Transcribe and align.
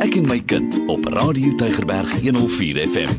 Ek 0.00 0.14
en 0.16 0.24
my 0.24 0.38
kind 0.48 0.72
op 0.88 1.04
Radio 1.12 1.50
Tygerberg 1.60 2.08
104 2.22 2.78
FM. 2.88 3.10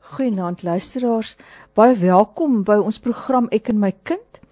Goeienaand 0.00 0.62
luisteraars, 0.66 1.36
baie 1.78 1.94
welkom 2.02 2.64
by 2.66 2.80
ons 2.82 2.98
program 2.98 3.46
Ek 3.54 3.70
en 3.70 3.78
my 3.78 3.94
kind 4.02 4.42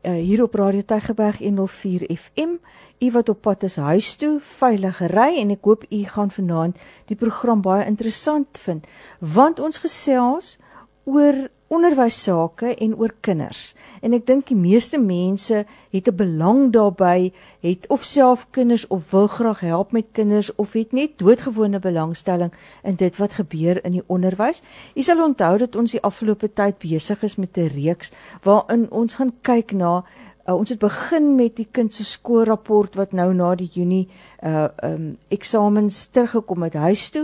uh, 0.00 0.16
hier 0.16 0.40
op 0.48 0.56
Radio 0.56 0.88
Tygerberg 0.88 1.44
104 1.44 2.08
FM. 2.16 2.56
U 3.04 3.10
wat 3.10 3.28
op 3.28 3.44
pad 3.44 3.68
is 3.68 3.76
huis 3.76 4.14
toe, 4.16 4.38
veilig 4.40 5.04
ry 5.12 5.34
en 5.44 5.52
ek 5.52 5.68
hoop 5.68 5.84
u 5.84 6.04
gaan 6.16 6.32
vanaand 6.32 6.80
die 7.12 7.20
program 7.20 7.60
baie 7.60 7.84
interessant 7.84 8.56
vind 8.64 8.88
want 9.20 9.60
ons 9.60 9.84
gesels 9.84 10.56
oor 11.04 11.48
onderwys 11.74 12.16
sake 12.22 12.74
en 12.74 12.94
oor 13.00 13.14
kinders. 13.24 13.72
En 14.04 14.14
ek 14.14 14.26
dink 14.28 14.50
die 14.50 14.58
meeste 14.58 14.98
mense 15.00 15.64
het 15.92 16.08
'n 16.08 16.16
belang 16.16 16.72
daarbey, 16.72 17.32
het 17.60 17.86
of 17.88 18.04
self 18.04 18.46
kinders 18.50 18.86
of 18.88 19.10
wil 19.10 19.26
graag 19.26 19.60
help 19.60 19.92
met 19.92 20.12
kinders 20.12 20.54
of 20.54 20.72
het 20.72 20.92
net 20.92 21.18
doodgewone 21.18 21.78
belangstelling 21.78 22.52
in 22.82 22.94
dit 22.94 23.16
wat 23.16 23.32
gebeur 23.32 23.84
in 23.84 23.92
die 23.92 24.04
onderwys. 24.06 24.62
U 24.94 25.02
sal 25.02 25.24
onthou 25.24 25.58
dat 25.58 25.76
ons 25.76 25.90
die 25.90 26.02
afgelope 26.02 26.52
tyd 26.52 26.78
besig 26.78 27.22
is 27.22 27.36
met 27.36 27.56
'n 27.56 27.72
reeks 27.74 28.12
waarin 28.42 28.90
ons 28.90 29.14
gaan 29.14 29.32
kyk 29.42 29.72
na 29.72 30.04
Uh, 30.44 30.58
ons 30.58 30.68
het 30.68 30.78
begin 30.78 31.34
met 31.38 31.54
die 31.56 31.66
kind 31.72 31.92
se 31.92 32.04
skoolrapport 32.04 32.98
wat 33.00 33.14
nou 33.16 33.30
na 33.32 33.54
die 33.56 33.68
Junie 33.72 34.08
uh 34.44 34.66
um 34.84 35.16
eksamens 35.32 36.02
teruggekom 36.12 36.66
het 36.66 36.74
huis 36.74 37.08
toe 37.10 37.22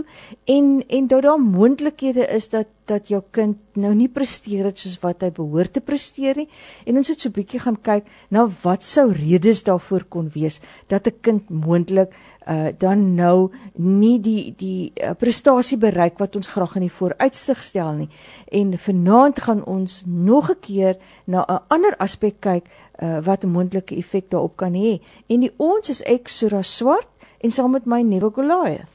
en 0.49 0.81
en 0.87 1.07
dat 1.07 1.21
daar 1.21 1.37
moontlikhede 1.37 2.25
is 2.25 2.49
dat 2.49 2.65
dat 2.91 3.07
jou 3.11 3.21
kind 3.31 3.57
nou 3.79 3.93
nie 3.95 4.09
presteer 4.11 4.67
het 4.69 4.81
soos 4.81 4.99
wat 5.03 5.23
hy 5.25 5.31
behoort 5.35 5.73
te 5.77 5.83
presteer 5.85 6.43
nie 6.43 6.49
en 6.85 6.99
ons 7.01 7.11
het 7.11 7.19
so 7.19 7.29
'n 7.29 7.37
bietjie 7.39 7.63
gaan 7.63 7.79
kyk 7.81 8.05
na 8.29 8.45
wat 8.63 8.83
sou 8.83 9.07
redes 9.11 9.63
daarvoor 9.63 10.05
kon 10.09 10.29
wees 10.35 10.61
dat 10.87 11.07
'n 11.07 11.21
kind 11.21 11.49
moontlik 11.49 12.13
uh 12.47 12.71
dan 12.77 13.15
nou 13.15 13.51
nie 13.77 14.19
die 14.19 14.53
die 14.57 14.91
uh, 14.95 15.13
prestasie 15.13 15.77
bereik 15.77 16.17
wat 16.19 16.35
ons 16.35 16.49
graag 16.49 16.75
in 16.75 16.87
die 16.87 16.97
vooruitsig 16.99 17.63
stel 17.63 17.93
nie 17.93 18.09
en 18.51 18.77
vanaand 18.77 19.39
gaan 19.39 19.63
ons 19.65 20.03
nog 20.05 20.49
'n 20.49 20.59
keer 20.59 20.97
na 21.25 21.45
'n 21.47 21.61
ander 21.69 21.95
aspek 21.97 22.39
kyk 22.39 22.65
uh, 23.01 23.19
wat 23.23 23.43
'n 23.43 23.49
moontlike 23.49 23.95
effek 23.95 24.29
daarop 24.29 24.55
kan 24.55 24.73
hê. 24.73 25.01
En 25.27 25.39
die 25.39 25.53
ons 25.57 25.89
is 25.89 26.03
ek 26.03 26.27
Sura 26.27 26.61
Swart 26.61 27.07
en 27.37 27.51
saam 27.51 27.71
met 27.71 27.85
my 27.85 28.01
nuwe 28.01 28.31
Goliath. 28.33 28.87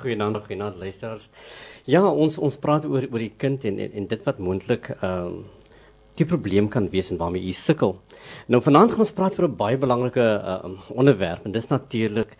Goeienaand, 0.00 0.36
goeienaand 0.36 0.76
luisteraars. 0.76 1.28
Ja, 1.84 2.04
ons 2.06 2.38
ons 2.38 2.56
praat 2.62 2.84
oor 2.86 3.08
oor 3.10 3.18
die 3.18 3.32
kind 3.36 3.64
en 3.66 3.78
en, 3.82 3.90
en 3.92 4.06
dit 4.06 4.24
wat 4.28 4.38
moontlik 4.38 4.92
ehm 5.00 5.26
um, 5.26 5.42
die 6.20 6.26
probleem 6.28 6.66
kan 6.68 6.90
wees 6.92 7.08
en 7.10 7.16
waarmee 7.16 7.48
u 7.48 7.52
sukkel. 7.56 7.94
Nou 8.52 8.60
vanaand 8.62 8.90
gaan 8.92 9.00
ons 9.00 9.14
praat 9.16 9.38
oor 9.38 9.48
'n 9.48 9.56
baie 9.56 9.78
belangrike 9.78 10.20
uh, 10.20 10.70
onderwerp 10.92 11.46
en 11.46 11.52
dis 11.52 11.68
natuurlik 11.68 12.36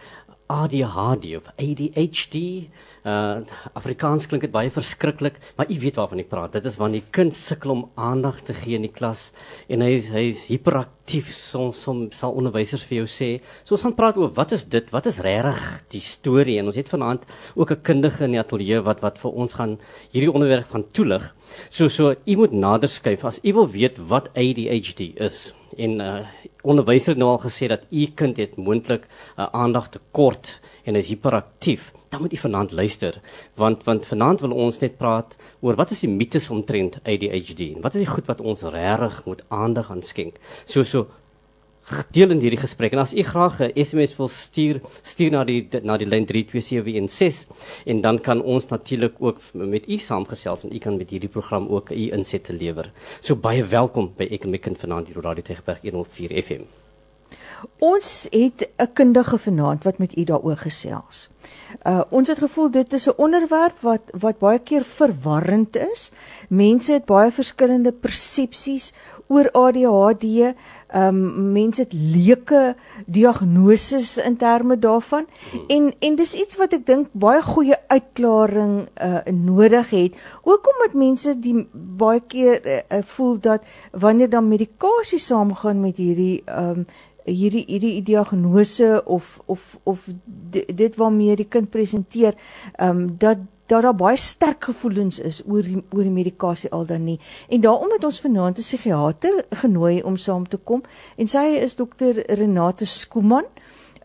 ADHD 0.47 1.25
of 1.37 1.49
ADHD. 1.57 2.69
Uh 3.03 3.43
Afrikaans 3.75 4.29
klink 4.31 4.45
dit 4.45 4.53
baie 4.55 4.71
verskriklik, 4.71 5.41
maar 5.59 5.67
u 5.67 5.77
weet 5.83 5.97
waarvan 5.99 6.21
ek 6.23 6.29
praat. 6.31 6.53
Dit 6.55 6.67
is 6.71 6.77
wanneer 6.79 7.03
die 7.03 7.11
kind 7.11 7.35
sukkel 7.35 7.73
om 7.75 7.81
aandag 7.99 8.45
te 8.47 8.55
gee 8.55 8.77
in 8.79 8.85
die 8.87 8.93
klas 8.95 9.33
en 9.67 9.83
hy 9.83 9.89
is 9.97 10.07
hy 10.15 10.29
is 10.31 10.45
hiperaktief. 10.53 11.33
Soms 11.35 11.81
som 11.83 12.05
sal 12.15 12.37
onderwysers 12.39 12.85
vir 12.87 13.01
jou 13.01 13.09
sê. 13.11 13.31
So 13.67 13.75
ons 13.75 13.83
gaan 13.83 13.97
praat 13.99 14.21
oor 14.23 14.31
wat 14.37 14.55
is 14.55 14.63
dit? 14.71 14.87
Wat 14.95 15.09
is 15.11 15.19
regtig 15.25 15.65
die 15.91 16.03
storie? 16.07 16.61
En 16.61 16.71
ons 16.71 16.79
het 16.79 16.93
vanaand 16.93 17.27
ook 17.57 17.73
'n 17.75 17.83
kundige 17.83 18.25
in 18.25 18.37
die 18.37 18.43
ateljee 18.43 18.79
wat 18.87 19.03
wat 19.03 19.19
vir 19.19 19.33
ons 19.35 19.53
gaan 19.53 19.79
hierdie 20.13 20.31
onderwerp 20.31 20.71
van 20.71 20.85
toelig. 20.93 21.35
So 21.71 21.89
so 21.89 22.15
u 22.15 22.37
moet 22.37 22.53
nader 22.53 22.89
skuif 22.89 23.25
as 23.25 23.41
u 23.43 23.53
wil 23.53 23.69
weet 23.69 23.99
wat 23.99 24.31
ADHD 24.37 25.19
is. 25.19 25.55
En 25.77 26.01
uh 26.01 26.23
onderwysers 26.63 27.19
nou 27.19 27.31
al 27.31 27.43
gesê 27.43 27.67
dat 27.67 27.83
u 27.91 28.07
kind 28.15 28.37
het 28.37 28.57
moontlik 28.57 29.03
'n 29.03 29.41
uh, 29.41 29.49
aandag 29.53 29.91
tekort 29.91 30.61
en 30.85 30.95
is 30.95 31.09
hiperaktief 31.09 31.93
dan 32.13 32.21
moet 32.21 32.35
jy 32.35 32.43
vanaand 32.43 32.75
luister 32.77 33.17
want 33.61 33.87
want 33.89 34.07
vanaand 34.07 34.45
wil 34.45 34.53
ons 34.67 34.79
net 34.85 34.99
praat 35.01 35.37
oor 35.65 35.79
wat 35.81 35.95
is 35.95 36.05
die 36.05 36.13
mites 36.13 36.51
omtrent 36.53 37.01
ADHD 37.09 37.73
en 37.73 37.83
wat 37.87 37.97
is 37.97 38.05
die 38.05 38.13
goed 38.13 38.29
wat 38.29 38.45
ons 38.45 38.65
regtig 38.75 39.23
moet 39.29 39.45
aandag 39.49 39.91
aan 39.91 40.05
skenk. 40.05 40.37
So 40.69 40.85
so 40.85 41.09
deel 42.15 42.31
in 42.31 42.43
hierdie 42.43 42.61
gesprek 42.61 42.93
en 42.95 43.01
as 43.03 43.15
u 43.15 43.23
graag 43.27 43.61
'n 43.61 43.73
SMS 43.85 44.13
wil 44.19 44.29
stuur 44.29 44.81
stuur 45.03 45.31
na 45.33 45.45
die 45.45 45.69
na 45.83 45.97
die 45.97 46.07
lyn 46.07 46.27
32716 46.27 47.49
en 47.87 48.01
dan 48.01 48.21
kan 48.21 48.43
ons 48.43 48.69
natuurlik 48.69 49.15
ook 49.19 49.41
met 49.53 49.89
u 49.89 49.99
saamgesels 49.99 50.65
en 50.65 50.75
u 50.75 50.79
kan 50.79 50.97
met 50.97 51.11
hierdie 51.11 51.33
program 51.33 51.69
ook 51.69 51.91
u 51.91 52.13
insette 52.13 52.53
lewer. 52.53 52.93
So 53.21 53.35
baie 53.35 53.65
welkom 53.65 54.13
by 54.17 54.29
Ek 54.31 54.45
en 54.45 54.77
vanaand 54.77 55.07
hier 55.09 55.19
op 55.19 55.25
Radio 55.25 55.43
Tegberg 55.43 55.81
104 55.83 56.43
FM. 56.43 56.63
Ons 57.79 58.27
het 58.31 58.69
'n 58.79 58.93
kundige 58.93 59.39
vanaand 59.39 59.85
wat 59.85 59.99
met 59.99 60.17
u 60.19 60.25
daaroor 60.25 60.57
gesels. 60.57 61.31
Uh 61.87 62.01
ons 62.09 62.29
het 62.29 62.39
gevoel 62.39 62.71
dit 62.71 62.93
is 62.93 63.09
'n 63.09 63.17
onderwerp 63.17 63.81
wat 63.81 64.03
wat 64.21 64.39
baie 64.39 64.59
keer 64.59 64.85
verwarrend 64.85 65.77
is. 65.77 66.13
Mense 66.49 66.93
het 66.93 67.05
baie 67.05 67.31
verskillende 67.31 67.93
persepsies 67.93 68.93
oor 69.27 69.51
ADHD. 69.51 70.55
Um 70.95 71.53
mense 71.53 71.81
het 71.81 71.93
leuke 71.93 72.77
diagnoses 73.07 74.19
in 74.19 74.37
terme 74.37 74.79
daarvan 74.79 75.27
en 75.69 75.95
en 75.99 76.17
dis 76.17 76.35
iets 76.35 76.57
wat 76.57 76.73
ek 76.73 76.87
dink 76.87 77.09
baie 77.13 77.43
goeie 77.43 77.77
uitklaring 77.87 78.89
uh 79.03 79.25
nodig 79.33 79.91
het. 79.91 80.15
Ook 80.43 80.69
omdat 80.73 80.95
mense 80.95 81.39
die 81.39 81.69
baie 81.73 82.21
keer 82.21 82.61
uh, 82.67 82.99
voel 83.03 83.41
dat 83.41 83.63
wanneer 83.91 84.31
dan 84.31 84.49
medikasie 84.49 85.19
saamgaan 85.19 85.81
met 85.81 85.97
hierdie 85.97 86.43
um 86.47 86.87
hierdie 87.25 87.65
hierdie 87.67 88.03
diagnose 88.03 89.03
of 89.05 89.41
of 89.47 89.79
of 89.85 90.09
dit 90.51 90.97
waarmee 90.97 91.37
die 91.37 91.49
kind 91.49 91.71
presenteer, 91.71 92.35
ehm 92.77 92.89
um, 92.97 93.19
dat 93.19 93.39
dat 93.67 93.83
daar 93.83 93.97
baie 93.97 94.17
sterk 94.17 94.65
gevoelens 94.65 95.21
is 95.21 95.43
oor 95.49 95.63
die, 95.63 95.79
oor 95.91 96.03
die 96.03 96.13
medikasie 96.13 96.71
al 96.71 96.85
dan 96.87 97.05
nie. 97.05 97.19
En 97.49 97.61
daarom 97.61 97.93
het 97.95 98.05
ons 98.05 98.21
vanaand 98.21 98.59
'n 98.59 98.61
psigiater 98.61 99.45
genooi 99.51 100.03
om 100.03 100.17
saam 100.17 100.49
te 100.49 100.57
kom 100.57 100.83
en 101.17 101.27
sy 101.27 101.47
is 101.63 101.77
dokter 101.77 102.25
Renate 102.37 102.85
Skooman. 102.85 103.45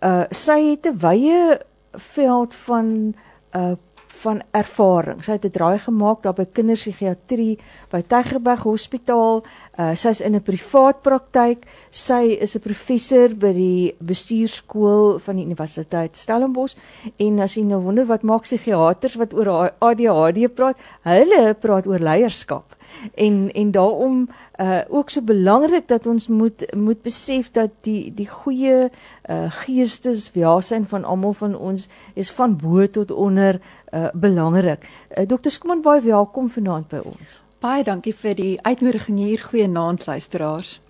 Uh 0.02 0.24
sy 0.30 0.70
het 0.70 0.86
'n 0.86 0.98
wye 0.98 1.60
veld 1.92 2.56
van 2.56 3.14
uh 3.56 3.76
van 4.22 4.42
ervaring. 4.52 5.24
Sy 5.24 5.32
het 5.38 5.46
'n 5.46 5.52
draai 5.52 5.80
gemaak 5.80 6.24
daar 6.24 6.34
by 6.34 6.46
kinderpsigiatrie 6.46 7.60
by 7.92 8.02
Tygerberg 8.02 8.64
Hospitaal. 8.64 9.44
Uh, 9.80 9.96
sy 9.96 10.10
is 10.10 10.22
in 10.22 10.36
'n 10.36 10.42
privaat 10.42 11.02
praktyk. 11.02 11.66
Sy 11.92 12.38
is 12.42 12.56
'n 12.56 12.60
professor 12.60 13.36
by 13.36 13.54
die 13.54 13.96
bestuurskool 14.00 15.20
van 15.20 15.36
die 15.36 15.46
Universiteit 15.46 16.18
Stellenbosch. 16.18 16.76
En 17.18 17.40
as 17.40 17.56
jy 17.56 17.64
nou 17.64 17.82
wonder 17.82 18.06
wat 18.06 18.24
maak 18.24 18.42
psigiaters 18.42 19.16
wat 19.16 19.34
oor 19.34 19.72
ADHD 19.80 20.54
praat, 20.54 20.78
hulle 21.04 21.54
praat 21.54 21.88
oor 21.88 22.00
leierskap. 22.00 22.78
En 23.14 23.52
en 23.54 23.72
daarom 23.72 24.30
uh 24.58 24.80
ook 24.90 25.10
so 25.10 25.22
belangrik 25.22 25.88
dat 25.88 26.06
ons 26.06 26.28
moet 26.28 26.76
moet 26.76 27.02
besef 27.02 27.52
dat 27.52 27.70
die 27.82 28.14
die 28.14 28.28
goeie 28.30 28.90
uh 29.30 29.52
geesteswelsyn 29.52 30.86
van 30.86 31.04
almal 31.04 31.34
van 31.34 31.58
ons 31.58 31.88
is 32.14 32.32
van 32.32 32.56
bo 32.58 32.88
tot 32.88 33.12
onder 33.12 33.62
uh 33.94 34.10
belangrik. 34.14 34.90
Uh, 35.18 35.26
Dr. 35.26 35.52
Skuman 35.52 35.82
baie 35.82 36.02
welkom 36.02 36.50
vanaand 36.50 36.88
by 36.88 37.02
ons. 37.06 37.44
Baie 37.60 37.84
dankie 37.84 38.14
vir 38.14 38.36
die 38.36 38.58
uitnodiging 38.62 39.18
hier. 39.18 39.42
Goeienaand 39.42 40.06
luisteraars. 40.06 40.82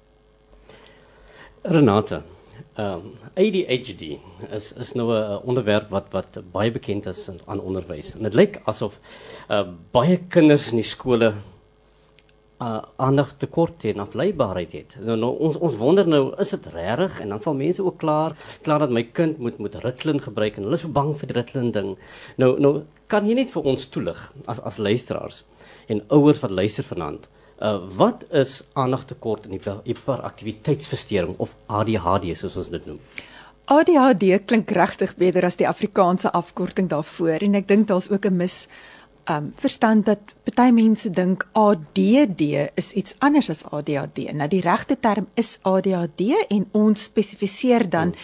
Renate, 1.62 2.22
ehm 2.76 2.94
um, 2.94 3.14
ADHD 3.38 4.18
is 4.52 4.72
is 4.74 4.94
nou 4.94 5.12
'n 5.14 5.42
onderwerp 5.44 5.90
wat 5.90 6.08
wat 6.12 6.42
baie 6.52 6.72
bekend 6.72 7.06
is 7.06 7.30
aan 7.46 7.60
onderwys. 7.60 8.16
En 8.16 8.24
dit 8.24 8.34
lyk 8.34 8.62
asof 8.66 9.00
uh 9.50 9.68
baie 9.92 10.18
kinders 10.28 10.70
in 10.72 10.76
die 10.76 10.90
skole 10.96 11.34
uh 12.58 12.82
aandag 12.96 13.36
tekort 13.38 13.84
en 13.86 14.00
afleibaarheid 14.00 14.72
het. 14.72 14.96
Nou, 15.06 15.18
nou 15.18 15.30
ons 15.46 15.58
ons 15.62 15.76
wonder 15.78 16.08
nou 16.08 16.22
is 16.42 16.50
dit 16.50 16.66
regtig 16.74 17.20
en 17.22 17.30
dan 17.30 17.40
sal 17.40 17.54
mense 17.54 17.84
ook 17.84 18.00
klaar 18.02 18.34
klaar 18.66 18.80
dat 18.80 18.90
my 18.90 19.04
kind 19.04 19.38
moet 19.38 19.60
moet 19.62 19.76
Ritalin 19.84 20.22
gebruik 20.22 20.58
en 20.58 20.66
hulle 20.66 20.80
is 20.80 20.82
so 20.82 20.90
bang 20.90 21.14
vir 21.20 21.36
Ritalin 21.38 21.72
ding. 21.72 21.94
Nou 22.42 22.56
nou 22.60 22.74
kan 23.08 23.30
jy 23.30 23.38
net 23.38 23.54
vir 23.54 23.70
ons 23.74 23.88
toelig 23.94 24.24
as 24.48 24.60
as 24.60 24.82
luisteraars 24.82 25.44
en 25.88 26.02
ouers 26.10 26.42
wat 26.42 26.52
luister 26.52 26.84
vanaand. 26.84 27.30
Uh 27.62 27.78
wat 28.02 28.26
is 28.32 28.64
aandag 28.74 29.06
tekort 29.06 29.46
en 29.46 29.60
hiperaktiwiteitsversteuring 29.84 31.38
of 31.38 31.56
ADHD 31.68 32.34
soos 32.38 32.58
ons 32.58 32.74
dit 32.74 32.86
noem? 32.90 33.00
ADHD 33.68 34.46
klink 34.48 34.70
regtig 34.72 35.16
beter 35.20 35.46
as 35.46 35.58
die 35.60 35.68
Afrikaanse 35.68 36.32
afkorting 36.32 36.88
daarvoor 36.90 37.44
en 37.44 37.58
ek 37.60 37.68
dink 37.68 37.88
daar's 37.88 38.10
ook 38.10 38.26
'n 38.26 38.38
mis 38.38 38.68
um 39.30 39.52
verstand 39.60 40.06
dat 40.06 40.34
baie 40.56 40.72
mense 40.72 41.10
dink 41.10 41.44
ADD 41.52 42.42
is 42.80 42.94
iets 42.94 43.16
anders 43.20 43.50
as 43.50 43.66
ADHD. 43.70 44.32
Nou 44.34 44.48
die 44.50 44.62
regte 44.64 44.98
term 45.00 45.28
is 45.36 45.58
ADHD 45.68 46.48
en 46.48 46.68
ons 46.72 47.04
spesifiseer 47.10 47.90
dan 47.90 48.16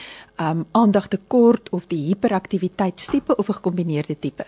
um 0.42 0.66
aandagtekort 0.72 1.70
of 1.70 1.86
die 1.92 2.06
hiperaktiwiteitstipe 2.08 3.36
of 3.36 3.50
'n 3.50 3.54
gekombineerde 3.60 4.20
tipe. 4.20 4.46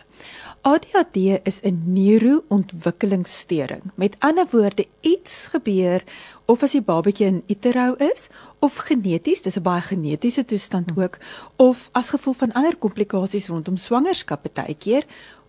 ADHD 0.61 1.17
is 1.43 1.59
'n 1.61 1.83
neuroontwikkelingssteuring. 1.85 3.81
Met 3.95 4.15
ander 4.19 4.47
woorde, 4.51 4.87
iets 5.01 5.47
gebeur 5.47 6.03
of 6.45 6.63
as 6.63 6.71
die 6.71 6.81
babatjie 6.81 7.25
in 7.25 7.43
utero 7.47 7.93
is 7.93 8.29
of 8.59 8.75
geneties, 8.75 9.41
dis 9.41 9.57
'n 9.57 9.61
baie 9.61 9.81
genetiese 9.81 10.45
toestand 10.45 10.91
ook, 10.97 11.17
of 11.55 11.89
as 11.91 12.09
gevolg 12.09 12.37
van 12.37 12.53
ander 12.53 12.75
komplikasies 12.75 13.47
rondom 13.47 13.77
swangerskap 13.77 14.47
baie 14.53 14.75
keer 14.75 15.05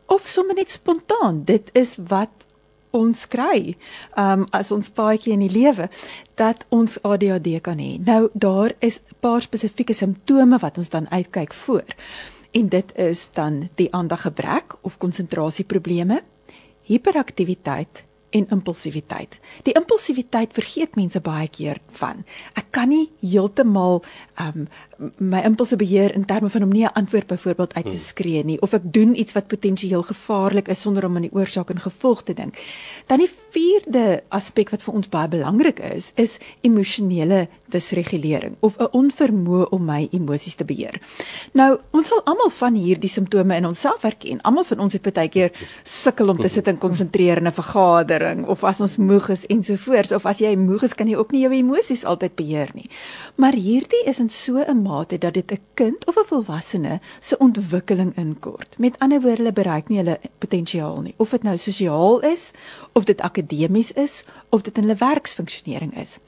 of 0.07 0.27
sommer 0.27 0.55
net 0.55 0.71
spontaan. 0.71 1.45
Dit 1.45 1.71
is 1.73 1.97
wat 2.09 2.47
ons 2.97 3.27
kry 3.29 3.77
um 4.17 4.47
as 4.57 4.73
ons 4.73 4.89
paadjie 4.89 5.35
in 5.35 5.45
die 5.45 5.53
lewe 5.53 5.89
dat 6.41 6.65
ons 6.75 6.99
ADHD 7.05 7.61
kan 7.65 7.81
hê. 7.83 7.97
Nou 8.01 8.29
daar 8.33 8.73
is 8.81 9.01
'n 9.01 9.21
paar 9.21 9.43
spesifieke 9.43 9.95
simptome 9.95 10.59
wat 10.59 10.79
ons 10.79 10.89
dan 10.89 11.11
uitkyk 11.11 11.53
voor 11.53 11.85
en 12.53 12.69
dit 12.69 12.97
is 12.97 13.29
dan 13.33 13.69
die 13.75 13.93
aandaggebrek 13.93 14.77
of 14.81 14.97
konsentrasieprobleme, 14.97 16.23
hiperaktiwiteit 16.83 18.05
en 18.31 18.47
impulsiwiteit. 18.51 19.39
Die 19.63 19.75
impulsiwiteit 19.77 20.53
vergeet 20.53 20.97
mense 20.97 21.21
baie 21.21 21.49
keer 21.49 21.81
van. 22.01 22.25
Ek 22.55 22.71
kan 22.71 22.89
nie 22.93 23.11
heeltemal 23.21 24.03
um 24.43 24.67
my 25.17 25.43
impulse 25.45 25.77
beheer 25.77 26.15
in 26.15 26.25
terme 26.25 26.49
van 26.49 26.63
om 26.63 26.73
nie 26.73 26.85
'n 26.85 26.93
antwoord 26.93 27.27
byvoorbeeld 27.27 27.75
uit 27.75 27.85
te 27.85 27.91
hmm. 27.91 28.01
skree 28.01 28.45
nie 28.45 28.61
of 28.61 28.73
ek 28.73 28.83
doen 28.93 29.19
iets 29.19 29.33
wat 29.33 29.47
potensieel 29.47 30.03
gevaarlik 30.03 30.69
is 30.69 30.81
sonder 30.81 31.05
om 31.05 31.17
aan 31.17 31.29
die 31.29 31.35
oorsaak 31.35 31.71
en 31.71 31.81
gevolg 31.81 32.23
te 32.23 32.35
dink. 32.35 32.59
Dan 33.07 33.19
die 33.19 33.31
vierde 33.51 34.23
aspek 34.29 34.71
wat 34.71 34.83
vir 34.83 34.95
ons 34.95 35.09
baie 35.09 35.29
belangrik 35.29 35.79
is, 35.81 36.13
is 36.15 36.39
emosionele 36.61 37.49
disregulering 37.69 38.57
of 38.61 38.79
'n 38.79 38.89
onvermoë 38.93 39.69
om 39.69 39.85
my 39.85 40.09
emosies 40.13 40.55
te 40.55 40.65
beheer. 40.65 41.01
Nou, 41.53 41.79
ons 41.91 42.07
sal 42.07 42.23
almal 42.25 42.51
van 42.51 42.75
hierdie 42.75 43.11
simptome 43.11 43.57
in 43.57 43.67
onsself 43.67 44.03
herken. 44.03 44.41
Almal 44.41 44.65
van 44.65 44.79
ons 44.79 44.93
het 44.93 45.03
baie 45.03 45.29
keer 45.29 45.53
sukkel 45.83 46.29
om 46.29 46.39
te 46.39 46.49
sit 46.49 46.67
en 46.67 46.79
konsentreer 46.79 47.37
in 47.37 47.47
'n 47.47 47.53
vergadering 47.53 48.47
of 48.47 48.65
as 48.65 48.81
ons 48.81 48.97
moeg 48.97 49.29
is 49.29 49.47
ensovoorts 49.47 50.13
of 50.13 50.27
as 50.27 50.39
jy 50.39 50.57
moeg 50.57 50.83
is, 50.83 50.95
kan 50.95 51.09
jy 51.09 51.17
ook 51.17 51.33
nie 51.33 51.41
jou 51.41 51.53
emosies 51.53 52.05
altyd 52.05 52.35
beheer 52.35 52.71
nie. 52.75 52.91
Maar 53.37 53.53
hierdie 53.53 54.05
is 54.07 54.19
in 54.19 54.29
so 54.29 54.59
'n 54.59 54.83
mate 54.87 55.19
dat 55.19 55.35
dit 55.35 55.53
'n 55.53 55.61
kind 55.75 56.07
of 56.07 56.17
'n 56.17 56.27
volwassene 56.27 57.01
se 57.21 57.39
ontwikkeling 57.39 58.17
inkort. 58.17 58.79
Met 58.79 58.99
ander 58.99 59.21
woorde, 59.21 59.37
hulle 59.37 59.53
bereik 59.53 59.89
nie 59.89 59.99
hulle 59.99 60.21
potensiaal 60.39 61.01
nie, 61.01 61.15
of 61.17 61.31
dit 61.31 61.43
nou 61.43 61.57
sosiaal 61.57 62.21
is, 62.21 62.51
of 62.93 63.05
dit 63.05 63.21
akademies 63.21 63.93
is, 63.93 64.25
of 64.49 64.63
dit 64.63 64.77
in 64.79 64.83
hulle 64.83 64.99
werksfunksionering 64.99 65.97
is. 65.97 66.19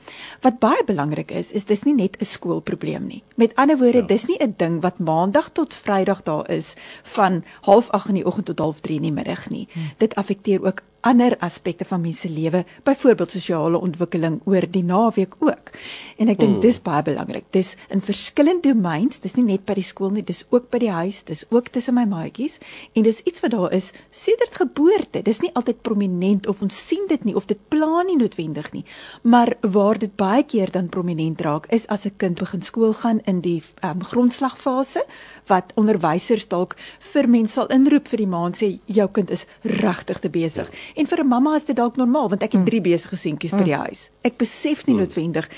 Wat 0.41 0.59
baie 0.59 0.85
belangrik 0.85 1.31
is, 1.31 1.53
is 1.53 1.65
dis 1.65 1.83
nie 1.83 1.95
net 1.95 2.17
'n 2.21 2.25
skoolprobleem 2.25 3.07
nie. 3.07 3.23
Met 3.35 3.55
ander 3.55 3.79
woorde, 3.79 3.99
ja. 3.99 4.07
dis 4.07 4.27
nie 4.27 4.39
'n 4.43 4.55
ding 4.57 4.81
wat 4.83 4.99
maandag 4.99 5.51
tot 5.53 5.75
vrydag 5.75 6.23
daar 6.23 6.51
is 6.51 6.75
van 7.03 7.45
08:30 7.61 8.09
in 8.09 8.15
die 8.15 8.27
oggend 8.27 8.47
tot 8.47 8.61
03:30 8.61 8.97
in 8.97 9.03
die 9.03 9.13
middag 9.13 9.51
nie. 9.51 9.69
Hmm. 9.73 9.91
Dit 9.97 10.15
affekteer 10.15 10.65
ook 10.65 10.83
ander 11.01 11.37
aspekte 11.39 11.85
van 11.85 12.01
mense 12.01 12.21
se 12.21 12.31
lewe, 12.31 12.65
byvoorbeeld 12.83 13.31
sosiale 13.31 13.79
ontwikkeling 13.79 14.41
oor 14.45 14.67
die 14.71 14.83
naweek 14.83 15.35
ook. 15.39 15.71
En 16.19 16.29
ek 16.29 16.41
dink 16.41 16.57
mm. 16.57 16.63
dis 16.65 16.81
baie 16.83 17.03
belangrik. 17.07 17.47
Dis 17.55 17.75
in 17.95 18.03
verskillende 18.03 18.73
domeins, 18.73 19.21
dis 19.23 19.37
nie 19.39 19.45
net 19.47 19.67
by 19.69 19.77
die 19.79 19.87
skool 19.87 20.11
nie, 20.17 20.25
dis 20.27 20.43
ook 20.51 20.67
by 20.73 20.81
die 20.83 20.91
huis, 20.91 21.23
dis 21.29 21.45
ook 21.55 21.71
tussen 21.75 21.95
my 21.95 22.05
maatjies 22.11 22.59
en 22.99 23.07
dis 23.07 23.21
iets 23.29 23.45
wat 23.45 23.55
daar 23.55 23.75
is 23.77 23.93
sedert 24.11 24.59
geboorte. 24.59 25.23
Dis 25.23 25.43
nie 25.45 25.53
altyd 25.55 25.83
prominent 25.87 26.49
of 26.51 26.63
ons 26.67 26.75
sien 26.89 27.07
dit 27.11 27.25
nie 27.29 27.37
of 27.39 27.47
dit 27.47 27.61
plan 27.71 28.07
nie 28.09 28.19
noodwendig 28.19 28.73
nie, 28.75 28.85
maar 29.23 29.55
waar 29.63 29.99
dit 29.99 30.13
baie 30.19 30.43
keer 30.47 30.73
dan 30.75 30.91
prominent 30.93 31.41
raak 31.47 31.67
is 31.75 31.87
as 31.89 32.07
'n 32.07 32.17
kind 32.17 32.39
begin 32.39 32.63
skool 32.63 32.93
gaan 32.93 33.21
in 33.25 33.41
die 33.41 33.63
um, 33.83 34.03
grondslagfase 34.03 35.05
wat 35.47 35.73
onderwysers 35.75 36.49
dalk 36.49 36.77
vir 37.13 37.29
mense 37.29 37.55
sal 37.55 37.71
inroep 37.73 38.09
vir 38.09 38.19
die 38.19 38.27
maand 38.27 38.57
sê 38.57 38.79
jou 38.87 39.09
kind 39.09 39.31
is 39.31 39.47
regtig 39.63 40.21
te 40.21 40.29
besig. 40.29 40.69
Ja. 40.69 40.88
En 40.95 41.07
vir 41.07 41.19
'n 41.21 41.29
mamma 41.29 41.57
is 41.57 41.65
dit 41.65 41.77
dalk 41.77 41.97
normaal 41.97 42.29
want 42.29 42.43
ek 42.43 42.53
het 42.53 42.61
mm. 42.61 42.67
drie 42.67 42.81
besige 42.81 43.17
seentjies 43.17 43.51
by 43.51 43.65
die 43.65 43.75
mm. 43.75 43.85
huis. 43.87 44.11
Ek 44.23 44.37
besef 44.37 44.87
nie 44.87 44.95
mm. 44.95 45.01
noodwendig 45.01 45.49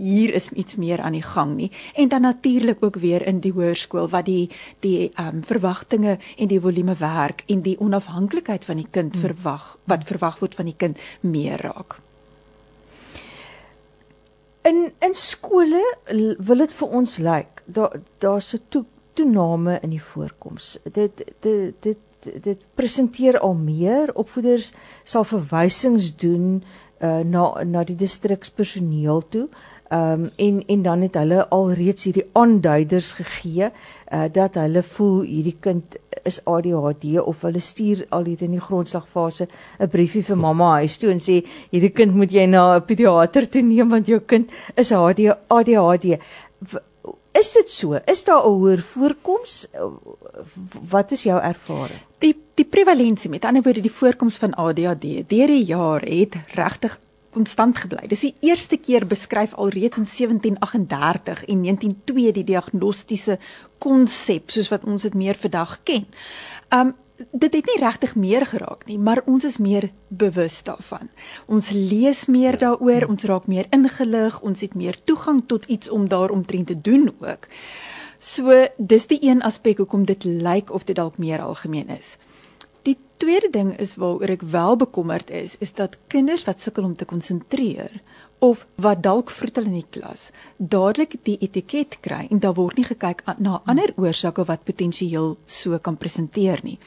hier 0.00 0.34
is 0.34 0.48
iets 0.48 0.76
meer 0.76 1.00
aan 1.00 1.12
die 1.12 1.24
gang 1.24 1.54
nie. 1.56 1.70
En 1.94 2.08
dan 2.08 2.20
natuurlik 2.20 2.84
ook 2.84 2.96
weer 2.96 3.26
in 3.26 3.40
die 3.40 3.52
hoërskool 3.52 4.08
wat 4.08 4.24
die 4.24 4.50
die 4.80 5.10
ehm 5.14 5.36
um, 5.36 5.42
verwagtinge 5.44 6.18
en 6.36 6.48
die 6.48 6.60
volume 6.60 6.94
werk 6.98 7.44
en 7.46 7.62
die 7.62 7.78
onafhanklikheid 7.80 8.64
van 8.64 8.76
die 8.76 8.88
kind 8.90 9.16
verwag 9.16 9.76
wat 9.84 10.04
verwag 10.04 10.38
word 10.38 10.54
van 10.54 10.64
die 10.64 10.76
kind 10.76 10.98
meer 11.20 11.60
raak. 11.60 11.98
In 14.62 14.92
in 14.98 15.14
skole 15.14 15.82
wil 16.38 16.58
dit 16.64 16.72
vir 16.72 16.88
ons 16.88 17.18
lyk 17.18 17.62
daar 17.64 18.00
daar's 18.18 18.54
'n 18.54 18.62
toe, 18.68 18.84
toename 19.12 19.78
in 19.82 19.90
die 19.90 20.02
voorkoms. 20.02 20.78
Dit 20.92 21.24
dit 21.40 21.74
dit 21.80 21.98
dit 22.42 22.58
presenteer 22.74 23.38
al 23.38 23.54
meer 23.54 24.14
opvoeders 24.14 24.72
sal 25.04 25.24
verwysings 25.24 26.16
doen 26.16 26.62
uh, 27.00 27.20
na 27.24 27.64
na 27.64 27.84
die 27.84 27.96
distrikspersoneel 27.96 29.22
toe. 29.28 29.46
Ehm 29.90 30.26
um, 30.26 30.30
en 30.36 30.60
en 30.66 30.82
dan 30.82 31.00
het 31.02 31.16
hulle 31.18 31.48
al 31.48 31.72
reeds 31.72 32.04
hierdie 32.06 32.26
aanduiders 32.32 33.12
gegee 33.18 33.70
uh, 33.70 34.26
dat 34.32 34.54
hulle 34.54 34.82
voel 34.82 35.22
hierdie 35.22 35.56
kind 35.60 35.96
is 36.28 36.38
ADHD 36.44 37.16
of 37.24 37.40
hulle 37.42 37.58
stuur 37.58 38.04
al 38.10 38.28
hier 38.30 38.44
in 38.46 38.54
die 38.54 38.62
grondslagfase 38.66 39.48
'n 39.78 39.88
briefie 39.88 40.22
vir 40.22 40.36
mamma 40.36 40.70
huis 40.82 40.98
toe 40.98 41.10
en 41.10 41.18
sê 41.18 41.40
hierdie 41.72 41.92
kind 41.92 42.14
moet 42.14 42.30
jy 42.30 42.46
na 42.46 42.76
'n 42.76 42.84
pediater 42.84 43.48
toe 43.48 43.62
neem 43.62 43.90
want 43.90 44.06
jou 44.06 44.20
kind 44.20 44.50
is 44.76 44.92
ADHD. 44.92 46.20
Is 47.32 47.52
dit 47.52 47.70
so? 47.70 47.98
Is 48.06 48.24
daar 48.24 48.44
'n 48.44 48.54
hoër 48.54 48.80
voorkoms? 48.80 49.66
Wat 50.90 51.12
is 51.12 51.22
jou 51.22 51.40
ervaring? 51.40 52.09
Die 52.54 52.64
prevalensie, 52.64 53.30
met 53.30 53.44
ander 53.44 53.62
woorde 53.62 53.80
die 53.80 53.92
voorkoms 53.92 54.36
van 54.36 54.54
ADHD 54.54 55.28
deur 55.28 55.46
die 55.46 55.64
jaar 55.64 56.02
het 56.02 56.36
regtig 56.54 56.98
konstant 57.30 57.78
gebly. 57.78 58.08
Dis 58.10 58.24
die 58.26 58.34
eerste 58.40 58.76
keer 58.76 59.06
beskryf 59.06 59.54
alreeds 59.54 60.00
in 60.00 60.06
1738 60.08 61.44
en 61.44 61.62
1902 61.62 62.32
die 62.32 62.44
diagnostiese 62.44 63.38
konsep 63.78 64.50
soos 64.50 64.70
wat 64.72 64.84
ons 64.84 65.06
dit 65.06 65.14
meer 65.14 65.38
vandag 65.38 65.78
ken. 65.82 66.08
Um 66.74 66.96
dit 67.30 67.52
het 67.52 67.66
nie 67.68 67.80
regtig 67.82 68.14
meer 68.16 68.46
geraak 68.48 68.86
nie, 68.88 68.96
maar 68.98 69.20
ons 69.28 69.44
is 69.44 69.58
meer 69.60 69.90
bewus 70.08 70.62
daarvan. 70.64 71.10
Ons 71.46 71.68
lees 71.70 72.22
meer 72.32 72.56
daaroor, 72.58 73.10
ons 73.12 73.26
raak 73.28 73.44
meer 73.44 73.68
ingelig, 73.76 74.38
ons 74.40 74.60
het 74.64 74.74
meer 74.74 74.96
toegang 75.04 75.42
tot 75.46 75.68
iets 75.68 75.90
om 75.90 76.08
daaromtrent 76.08 76.72
te 76.72 76.80
doen 76.80 77.10
ook. 77.20 77.44
So 78.18 78.56
dis 78.76 79.06
die 79.12 79.20
een 79.20 79.42
aspek 79.42 79.84
hoekom 79.84 80.04
dit 80.08 80.24
lyk 80.24 80.72
of 80.72 80.88
dit 80.88 80.96
dalk 80.96 81.18
meer 81.18 81.44
algemeen 81.44 81.92
is. 81.92 82.16
Die 82.82 82.96
tweede 83.20 83.50
ding 83.52 83.74
is 83.78 83.94
waaroor 84.00 84.32
ek 84.32 84.42
wel 84.52 84.76
bekommerd 84.80 85.30
is, 85.30 85.56
is 85.60 85.74
dat 85.76 85.98
kinders 86.08 86.46
wat 86.48 86.62
sukkel 86.64 86.86
om 86.88 86.96
te 86.96 87.04
konsentreer 87.04 88.00
of 88.40 88.66
wat 88.80 89.02
dalk 89.04 89.30
vroetel 89.30 89.66
in 89.68 89.76
die 89.82 89.88
klas 89.92 90.30
dadelik 90.56 91.18
die 91.28 91.36
etiket 91.44 91.98
kry 92.00 92.22
en 92.30 92.40
daar 92.40 92.56
word 92.56 92.80
nie 92.80 92.86
gekyk 92.88 93.20
na 93.36 93.58
ander 93.68 93.92
oorsake 94.00 94.46
wat 94.48 94.64
potensieel 94.64 95.34
so 95.44 95.76
kan 95.78 96.00
presenteer 96.00 96.64
nie. 96.64 96.78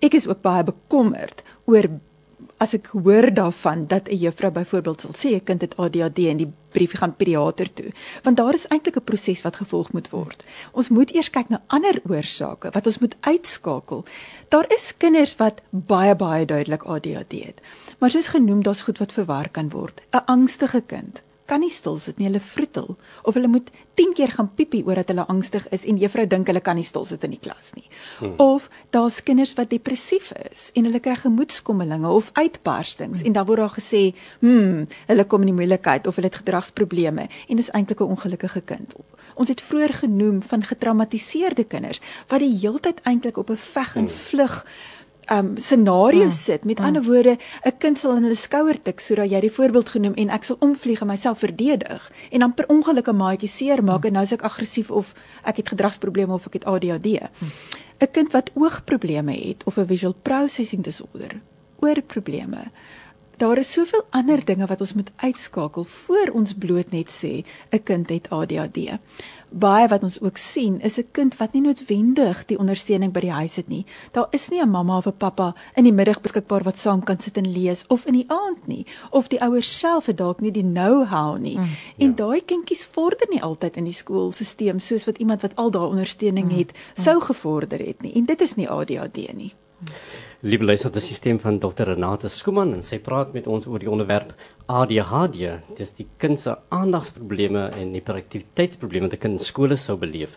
Ek 0.00 0.16
is 0.16 0.28
ook 0.28 0.40
baie 0.40 0.64
bekommerd 0.64 1.44
oor 1.68 1.90
as 2.58 2.74
ek 2.76 2.86
hoor 2.92 3.30
daarvan 3.34 3.86
dat 3.86 4.08
'n 4.08 4.16
juffrou 4.16 4.50
byvoorbeeld 4.52 5.00
sal 5.00 5.14
sê 5.14 5.34
'n 5.34 5.44
kind 5.44 5.60
het 5.60 5.76
ADHD 5.76 6.18
en 6.18 6.36
die 6.36 6.52
briefie 6.72 6.98
gaan 6.98 7.16
pediater 7.16 7.72
toe, 7.72 7.92
want 8.22 8.36
daar 8.36 8.54
is 8.54 8.66
eintlik 8.68 8.96
'n 8.96 9.04
proses 9.04 9.42
wat 9.42 9.56
gevolg 9.56 9.92
moet 9.92 10.10
word. 10.10 10.44
Ons 10.72 10.88
moet 10.88 11.10
eers 11.14 11.30
kyk 11.30 11.48
na 11.48 11.62
ander 11.66 12.00
oorsake 12.08 12.70
wat 12.70 12.86
ons 12.86 12.98
moet 12.98 13.16
uitskakel. 13.20 14.04
Daar 14.48 14.66
is 14.68 14.94
kinders 14.96 15.36
wat 15.36 15.62
baie 15.70 16.14
baie 16.14 16.46
duidelik 16.46 16.82
ADHD 16.82 17.32
het. 17.44 17.60
Maar 17.98 18.10
soos 18.10 18.28
genoem, 18.28 18.62
daar's 18.62 18.82
goed 18.82 18.98
wat 18.98 19.12
verwar 19.12 19.48
kan 19.48 19.68
word. 19.70 20.02
'n 20.12 20.24
Angstige 20.26 20.82
kind 20.86 21.22
kan 21.44 21.60
nie 21.60 21.72
stil 21.72 21.98
sit 22.00 22.18
nie, 22.18 22.26
hulle 22.28 22.40
vroetel 22.40 22.94
of 23.22 23.36
hulle 23.36 23.48
moet 23.48 23.70
10 24.00 24.14
keer 24.16 24.32
gaan 24.34 24.48
piepie 24.56 24.82
omdat 24.84 25.10
hulle 25.12 25.26
angstig 25.30 25.66
is 25.76 25.84
en 25.86 25.98
juffrou 26.00 26.24
dink 26.26 26.48
hulle 26.50 26.62
kan 26.64 26.76
nie 26.76 26.86
stil 26.86 27.04
sit 27.04 27.24
in 27.26 27.34
die 27.36 27.40
klas 27.40 27.72
nie. 27.76 27.84
Hmm. 28.18 28.34
Of 28.42 28.70
daar's 28.96 29.20
kinders 29.22 29.54
wat 29.58 29.70
depressief 29.70 30.32
is 30.50 30.70
en 30.74 30.88
hulle 30.88 31.02
kry 31.04 31.16
gemoedskommelinge 31.20 32.08
of 32.08 32.30
uitbarstings 32.32 33.20
hmm. 33.20 33.26
en 33.28 33.36
dan 33.36 33.46
word 33.46 33.62
daar 33.64 33.76
gesê, 33.76 34.14
"Hm, 34.40 34.84
hulle 35.06 35.24
kom 35.24 35.40
in 35.40 35.52
die 35.52 35.58
moeilikheid 35.60 36.06
of 36.06 36.16
hulle 36.16 36.32
het 36.32 36.42
gedragsprobleme" 36.42 37.28
en 37.48 37.56
dis 37.56 37.70
eintlik 37.70 38.00
'n 38.00 38.10
ongelukkige 38.16 38.60
kind. 38.60 38.94
Ons 39.34 39.48
het 39.48 39.60
vroeër 39.60 39.92
genoem 39.92 40.42
van 40.42 40.62
getraumatiseerde 40.62 41.64
kinders 41.64 42.00
wat 42.28 42.40
die 42.40 42.58
heeltyd 42.58 43.00
eintlik 43.02 43.36
op 43.36 43.50
'n 43.50 43.56
veg 43.56 43.96
en 43.96 44.08
hmm. 44.08 44.10
vlug 44.10 44.62
hmm 44.62 44.93
um 45.30 45.56
scenario 45.56 46.24
mm. 46.24 46.30
sit. 46.30 46.64
Met 46.64 46.78
mm. 46.78 46.84
ander 46.84 47.02
woorde, 47.02 47.38
'n 47.64 47.78
kind 47.78 47.98
sal 47.98 48.16
in 48.16 48.22
hulle 48.22 48.34
skouer 48.34 48.82
tik 48.82 49.00
sodat 49.00 49.30
jy 49.30 49.40
die 49.40 49.52
voorbeeld 49.52 49.88
genoem 49.88 50.14
en 50.14 50.30
ek 50.30 50.44
sal 50.44 50.56
omvlieg 50.60 51.00
en 51.00 51.06
myself 51.06 51.38
verdedig 51.38 52.12
en 52.30 52.38
dan 52.40 52.54
per 52.54 52.68
ongeluk 52.68 53.08
'n 53.08 53.16
maatjie 53.16 53.48
seermaak 53.48 54.00
mm. 54.00 54.06
en 54.06 54.12
nou 54.12 54.24
is 54.24 54.32
ek 54.32 54.42
aggressief 54.42 54.90
of 54.90 55.14
ek 55.44 55.56
het 55.56 55.68
gedragsprobleme 55.68 56.32
of 56.32 56.46
ek 56.46 56.52
het 56.52 56.64
ADHD. 56.64 57.06
'n 57.06 57.30
mm. 57.40 58.10
Kind 58.12 58.32
wat 58.32 58.50
oogprobleme 58.54 59.32
het 59.32 59.64
of 59.64 59.78
'n 59.78 59.86
visual 59.86 60.14
processing 60.22 60.82
disorder, 60.82 61.40
oorprobleme 61.80 62.70
daar 63.36 63.58
is 63.58 63.72
soveel 63.72 64.04
ander 64.10 64.44
dinge 64.44 64.66
wat 64.66 64.80
ons 64.80 64.94
moet 64.94 65.10
uitskakel 65.16 65.84
voor 65.84 66.30
ons 66.32 66.54
bloot 66.54 66.90
net 66.90 67.10
sê 67.10 67.44
'n 67.70 67.82
kind 67.82 68.08
het 68.08 68.30
ADHD. 68.30 68.98
Baie 69.50 69.88
wat 69.88 70.02
ons 70.02 70.20
ook 70.20 70.36
sien 70.36 70.80
is 70.80 70.98
'n 70.98 71.08
kind 71.10 71.36
wat 71.36 71.52
nie 71.52 71.62
noodwendig 71.62 72.44
die 72.44 72.58
ondersteuning 72.58 73.12
by 73.12 73.20
die 73.20 73.30
huis 73.30 73.56
het 73.56 73.68
nie. 73.68 73.86
Daar 74.12 74.26
is 74.30 74.48
nie 74.48 74.60
'n 74.60 74.70
mamma 74.70 74.96
of 74.96 75.06
'n 75.06 75.16
pappa 75.16 75.54
in 75.74 75.84
die 75.84 75.92
middag 75.92 76.20
beskikbaar 76.20 76.62
wat 76.62 76.78
saam 76.78 77.02
kan 77.02 77.18
sit 77.18 77.36
en 77.36 77.52
lees 77.52 77.84
of 77.86 78.06
in 78.06 78.12
die 78.12 78.24
aand 78.28 78.66
nie, 78.66 78.86
of 79.10 79.28
die 79.28 79.40
ouers 79.40 79.78
self 79.78 80.06
het 80.06 80.16
dalk 80.16 80.40
nie 80.40 80.50
die 80.50 80.62
know-how 80.62 81.38
nie. 81.38 81.58
Mm, 81.58 81.68
en 81.98 82.08
ja. 82.08 82.14
daai 82.14 82.44
kindjies 82.44 82.86
vorder 82.86 83.26
nie 83.30 83.42
altyd 83.42 83.76
in 83.76 83.84
die 83.84 83.92
skoolstelsel 83.92 84.80
soos 84.80 85.04
wat 85.04 85.18
iemand 85.18 85.42
wat 85.42 85.56
al 85.56 85.70
daai 85.70 85.88
ondersteuning 85.88 86.50
mm, 86.50 86.58
het 86.58 86.72
sou 86.94 87.20
gevorder 87.20 87.78
het 87.78 88.02
nie. 88.02 88.12
En 88.14 88.24
dit 88.24 88.40
is 88.40 88.54
nie 88.54 88.68
ADHD 88.68 89.34
nie. 89.34 89.54
Liewe 90.44 90.66
luister, 90.68 90.90
dit 90.92 91.00
is 91.00 91.06
die 91.08 91.16
stem 91.16 91.38
van 91.40 91.56
Dr. 91.56 91.86
Renate 91.88 92.28
Skuman 92.28 92.74
en 92.76 92.82
sy 92.84 92.98
praat 93.00 93.30
met 93.32 93.46
ons 93.48 93.64
oor 93.64 93.80
die 93.80 93.88
onderwerp 93.88 94.34
ADHD. 94.68 95.54
Dis 95.78 95.94
die 95.96 96.04
kind 96.20 96.36
se 96.42 96.52
aandagsprobleme 96.68 97.62
en 97.80 97.94
hiperaktiwiteitsprobleme 97.96 99.08
wat 99.08 99.16
'n 99.16 99.22
kind 99.22 99.40
in 99.40 99.46
skole 99.46 99.78
sou 99.80 99.96
beleef. 99.96 100.36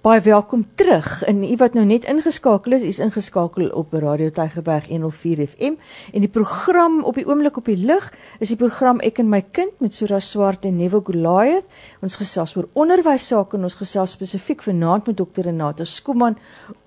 Baie 0.00 0.20
welkom 0.24 0.62
terug. 0.80 1.22
En 1.28 1.42
u 1.44 1.56
wat 1.60 1.74
nou 1.76 1.82
net 1.84 2.06
ingeskakel 2.08 2.72
is, 2.72 2.82
u 2.82 2.86
is 2.88 2.98
ingeskakel 3.04 3.66
op 3.76 3.92
Radio 3.92 4.30
Tygerberg 4.32 4.86
104 4.88 5.42
FM 5.46 5.74
en 6.12 6.24
die 6.24 6.30
program 6.32 7.02
op 7.04 7.18
die 7.20 7.26
oomblik 7.28 7.58
op 7.60 7.68
die 7.68 7.76
lug 7.76 8.06
is 8.40 8.48
die 8.48 8.56
program 8.56 9.02
Ek 9.04 9.20
en 9.20 9.28
my 9.28 9.42
kind 9.52 9.76
met 9.84 9.92
Sura 9.92 10.16
Swart 10.24 10.64
en 10.64 10.78
Nevo 10.80 11.02
Goliath. 11.04 11.68
Ons 12.00 12.16
gesels 12.16 12.56
oor 12.56 12.70
onderwys 12.72 13.26
sake 13.28 13.58
en 13.58 13.68
ons 13.68 13.76
gesels 13.76 14.16
spesifiek 14.16 14.64
vanaand 14.64 15.12
met 15.12 15.20
Dr 15.20 15.50
Renata 15.50 15.84
Skuman 15.84 16.38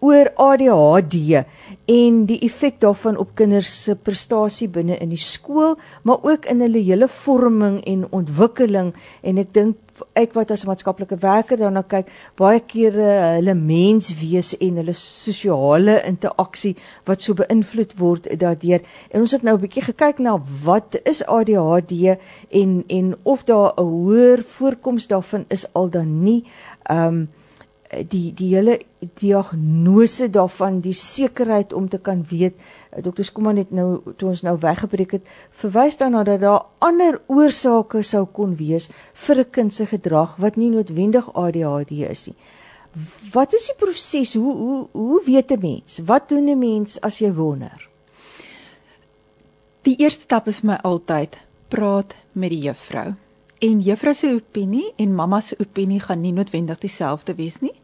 oor 0.01 0.33
ADHD 0.47 1.43
en 1.85 2.19
die 2.25 2.39
effek 2.49 2.81
daarvan 2.81 3.21
op 3.21 3.37
kinders 3.37 3.75
se 3.83 3.93
prestasie 3.93 4.71
binne 4.73 4.97
in 4.97 5.13
die 5.13 5.21
skool, 5.21 5.77
maar 6.01 6.25
ook 6.25 6.49
in 6.49 6.65
hulle 6.65 6.81
hele 6.81 7.11
vorming 7.21 7.77
en 7.85 8.07
ontwikkeling 8.09 8.95
en 9.21 9.45
ek 9.45 9.53
dink 9.53 9.82
ek 10.13 10.33
wat 10.33 10.51
as 10.51 10.63
'n 10.63 10.67
maatskaplike 10.67 11.17
werker 11.21 11.57
daarna 11.57 11.83
kyk, 11.83 12.07
baie 12.35 12.59
kere 12.59 13.37
hulle 13.37 13.55
menswees 13.55 14.53
en 14.57 14.75
hulle 14.81 14.93
sosiale 14.93 16.01
interaksie 16.05 16.75
wat 17.05 17.21
so 17.21 17.33
beïnvloed 17.33 17.93
word 17.99 18.39
daardeur. 18.39 18.81
En 19.11 19.21
ons 19.21 19.31
het 19.31 19.43
nou 19.43 19.55
'n 19.55 19.61
bietjie 19.61 19.83
gekyk 19.83 20.19
na 20.19 20.41
wat 20.63 20.99
is 21.03 21.25
ADHD 21.25 22.17
en 22.51 22.83
en 22.87 23.15
of 23.23 23.43
daar 23.43 23.73
'n 23.77 23.83
hoër 23.83 24.43
voorkoms 24.43 25.07
daarvan 25.07 25.45
is 25.49 25.65
al 25.73 25.89
dan 25.89 26.23
nie. 26.23 26.43
Ehm 26.83 27.07
um, 27.07 27.29
die 28.09 28.31
die 28.33 28.49
hele 28.55 28.79
diagnose 29.19 30.29
daarvan 30.33 30.79
die 30.81 30.95
sekerheid 30.97 31.73
om 31.73 31.89
te 31.89 31.99
kan 31.99 32.23
weet 32.29 32.55
eh, 32.55 33.03
dokter 33.03 33.25
Skuman 33.25 33.57
het 33.57 33.71
nou 33.71 34.01
toe 34.17 34.29
ons 34.29 34.43
nou 34.45 34.55
weggebreek 34.59 35.17
het 35.17 35.29
verwys 35.63 35.97
daarna 35.97 36.23
dat 36.23 36.41
daar 36.41 36.65
ander 36.79 37.21
oorsake 37.27 38.03
sou 38.03 38.25
kon 38.25 38.55
wees 38.55 38.89
vir 39.13 39.39
'n 39.39 39.49
kind 39.51 39.73
se 39.73 39.85
gedrag 39.85 40.35
wat 40.37 40.55
nie 40.55 40.69
noodwendig 40.69 41.33
ADHD 41.33 41.91
is 42.09 42.27
nie. 42.27 42.35
Wat 43.33 43.53
is 43.53 43.65
die 43.71 43.77
proses? 43.85 44.33
Hoe 44.33 44.55
hoe 44.57 44.87
hoe 44.91 45.21
weet 45.25 45.51
'n 45.51 45.59
mens? 45.59 45.99
Wat 46.05 46.29
doen 46.29 46.49
'n 46.49 46.59
mens 46.59 47.01
as 47.01 47.19
jy 47.19 47.33
wonder? 47.33 47.89
Die 49.81 49.95
eerste 49.97 50.23
stap 50.23 50.47
is 50.47 50.61
my 50.61 50.77
altyd 50.83 51.37
praat 51.67 52.15
met 52.31 52.49
die 52.49 52.61
juffrou. 52.61 53.13
En 53.63 53.79
juffrou 53.79 54.13
se 54.13 54.33
opinie 54.35 54.93
en 54.99 55.15
mamma 55.15 55.39
se 55.41 55.55
opinie 55.59 55.99
gaan 56.03 56.21
nie 56.21 56.33
noodwendig 56.35 56.81
dieselfde 56.83 57.35
wees 57.35 57.61
nie 57.63 57.75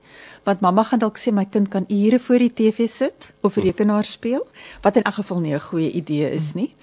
want 0.47 0.63
mamma 0.63 0.83
gaan 0.83 1.01
dalk 1.03 1.19
sê 1.19 1.31
my 1.35 1.45
kind 1.45 1.69
kan 1.73 1.85
ure 1.89 2.19
voor 2.19 2.43
die 2.43 2.53
TV 2.53 2.87
sit 2.89 3.31
of 3.41 3.55
hm. 3.55 3.67
rekenaar 3.67 4.07
speel 4.07 4.45
wat 4.83 4.95
in 4.99 5.03
elk 5.03 5.19
geval 5.21 5.39
nie 5.39 5.53
'n 5.53 5.67
goeie 5.69 5.91
idee 5.91 6.31
is 6.31 6.53
nie. 6.53 6.75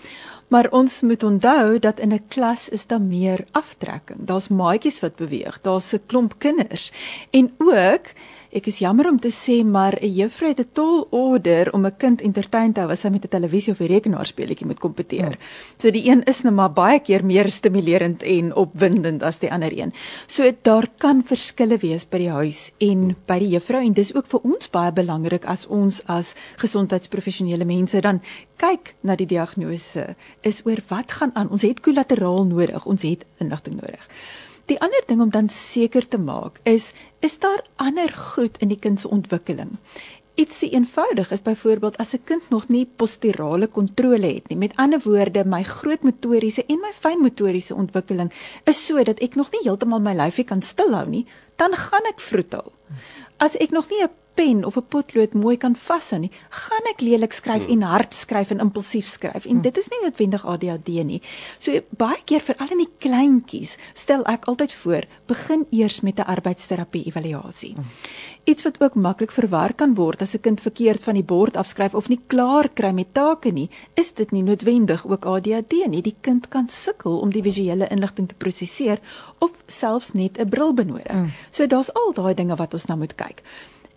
Maar 0.48 0.70
ons 0.70 1.00
moet 1.02 1.22
onthou 1.22 1.78
dat 1.78 1.98
in 1.98 2.12
'n 2.12 2.28
klas 2.28 2.68
is 2.68 2.86
daar 2.86 3.00
meer 3.00 3.46
aftrekking. 3.52 4.26
Daar's 4.26 4.48
maatjies 4.48 5.00
wat 5.00 5.16
beweeg, 5.16 5.60
daar's 5.60 5.92
'n 5.92 6.06
klomp 6.06 6.38
kinders 6.38 6.92
en 7.30 7.54
ook 7.58 8.06
Ek 8.56 8.70
is 8.70 8.78
jammer 8.80 9.04
om 9.10 9.18
te 9.20 9.28
sê 9.28 9.58
maar 9.60 9.98
'n 10.00 10.14
juffrou 10.16 10.48
het 10.48 10.60
'n 10.60 10.72
tol 10.72 11.06
order 11.10 11.72
om 11.74 11.84
'n 11.84 11.96
kind 11.98 12.22
entertain 12.22 12.72
te 12.72 12.80
hou 12.80 12.90
as 12.90 13.02
hy 13.02 13.10
met 13.10 13.24
'n 13.24 13.28
televisie 13.28 13.72
of 13.72 13.80
'n 13.80 13.86
rekenaarspeletjie 13.86 14.66
moet 14.66 14.78
kompeteer. 14.78 15.30
Ja. 15.30 15.38
So 15.76 15.90
die 15.90 16.08
een 16.08 16.22
is 16.24 16.42
nou 16.42 16.54
maar 16.54 16.72
baie 16.72 17.00
keer 17.00 17.24
meer 17.24 17.50
stimulerend 17.50 18.22
en 18.22 18.54
opwindend 18.54 19.22
as 19.22 19.38
die 19.38 19.52
ander 19.52 19.78
een. 19.78 19.92
So 20.26 20.50
daar 20.62 20.88
kan 20.98 21.22
verskille 21.22 21.76
wees 21.78 22.08
by 22.08 22.18
die 22.18 22.30
huis 22.30 22.72
en 22.78 23.16
by 23.26 23.38
die 23.38 23.48
juffrou 23.48 23.84
en 23.84 23.92
dis 23.92 24.14
ook 24.14 24.26
vir 24.26 24.40
ons 24.42 24.70
baie 24.70 24.92
belangrik 24.92 25.44
as 25.44 25.66
ons 25.66 26.02
as 26.06 26.34
gesondheidsprofessionele 26.56 27.64
mense 27.64 28.00
dan 28.00 28.22
kyk 28.56 28.94
na 29.02 29.16
die 29.16 29.26
diagnose 29.26 30.16
is 30.40 30.62
oor 30.64 30.82
wat 30.88 31.12
gaan 31.12 31.30
aan. 31.34 31.50
Ons 31.50 31.62
het 31.62 31.80
kollateraal 31.80 32.46
nodig, 32.46 32.86
ons 32.86 33.02
het 33.02 33.24
inligting 33.38 33.74
nodig. 33.74 34.08
Die 34.66 34.78
ander 34.82 35.02
ding 35.06 35.20
om 35.22 35.30
dan 35.30 35.48
seker 35.48 36.08
te 36.08 36.18
maak 36.18 36.60
is 36.66 36.92
is 37.20 37.38
daar 37.38 37.62
ander 37.76 38.12
goed 38.12 38.58
in 38.58 38.68
die 38.68 38.78
kind 38.78 38.98
se 38.98 39.08
ontwikkeling. 39.08 39.76
Iets 40.36 40.58
se 40.58 40.68
eenvoudig 40.68 41.30
is 41.30 41.42
byvoorbeeld 41.42 41.96
as 42.02 42.12
'n 42.14 42.24
kind 42.24 42.50
nog 42.50 42.68
nie 42.68 42.86
posturale 42.96 43.66
kontrole 43.66 44.34
het 44.34 44.48
nie. 44.48 44.58
Met 44.58 44.76
ander 44.76 45.00
woorde, 45.04 45.44
my 45.44 45.62
groot 45.62 46.02
motoriese 46.02 46.64
en 46.66 46.80
my 46.80 46.92
fyn 46.92 47.20
motoriese 47.20 47.74
ontwikkeling 47.74 48.32
is 48.64 48.86
sodat 48.86 49.20
ek 49.20 49.34
nog 49.34 49.50
nie 49.50 49.62
heeltemal 49.62 50.00
my 50.00 50.14
lyfie 50.14 50.44
kan 50.44 50.62
stilhou 50.62 51.08
nie, 51.08 51.26
dan 51.56 51.72
gaan 51.72 52.04
ek 52.08 52.20
vroetel. 52.20 52.72
As 53.36 53.56
ek 53.56 53.70
nog 53.70 53.90
nie 53.90 54.02
'n 54.02 54.10
pen 54.36 54.64
of 54.64 54.76
'n 54.76 54.86
potlood 54.88 55.34
mooi 55.34 55.56
kan 55.56 55.74
vashou 55.74 56.20
nie, 56.20 56.30
gaan 56.50 56.86
ek 56.92 57.00
lelik 57.00 57.32
skryf 57.32 57.64
hmm. 57.64 57.72
en 57.72 57.82
hard 57.82 58.14
skryf 58.14 58.50
en 58.50 58.60
impulsief 58.60 59.06
skryf. 59.06 59.44
En 59.44 59.58
hmm. 59.58 59.62
dit 59.62 59.78
is 59.78 59.88
nie 59.88 60.00
noodwendig 60.02 60.46
ADHD 60.46 60.88
nie. 61.04 61.20
So 61.58 61.80
baie 61.96 62.20
keer 62.24 62.40
vir 62.40 62.56
al 62.58 62.76
die 62.76 62.88
kleintjies 62.98 63.76
stel 63.94 64.24
ek 64.28 64.44
altyd 64.50 64.72
voor, 64.72 65.08
begin 65.26 65.66
eers 65.70 66.00
met 66.00 66.18
'n 66.18 66.28
arbeidsterapie 66.36 67.06
evaluasie. 67.06 67.74
Hmm. 67.74 67.84
Iets 68.44 68.64
wat 68.64 68.82
ook 68.82 68.94
maklik 68.94 69.32
verwar 69.32 69.74
kan 69.74 69.94
word 69.94 70.22
as 70.22 70.34
'n 70.34 70.40
kind 70.40 70.60
verkeerd 70.60 71.02
van 71.02 71.14
die 71.14 71.24
bord 71.24 71.56
afskryf 71.56 71.94
of 71.94 72.08
nie 72.08 72.20
klaar 72.26 72.68
kry 72.68 72.92
met 72.92 73.14
take 73.14 73.52
nie, 73.52 73.70
is 73.94 74.12
dit 74.12 74.30
nie 74.30 74.42
noodwendig 74.42 75.06
ook 75.06 75.24
ADHD 75.24 75.86
nie. 75.88 76.02
Die 76.02 76.16
kind 76.20 76.48
kan 76.48 76.68
sukkel 76.68 77.18
om 77.18 77.30
die 77.30 77.42
visuele 77.42 77.88
inligting 77.88 78.28
te 78.28 78.34
prosesseer 78.34 79.00
of 79.38 79.50
selfs 79.66 80.12
net 80.12 80.38
'n 80.38 80.48
bril 80.48 80.74
benodig. 80.74 81.10
Hmm. 81.10 81.32
So 81.50 81.66
daar's 81.66 81.94
al 81.94 82.12
daai 82.12 82.34
dinge 82.34 82.56
wat 82.56 82.72
ons 82.72 82.86
nou 82.86 82.98
moet 82.98 83.14
kyk. 83.14 83.42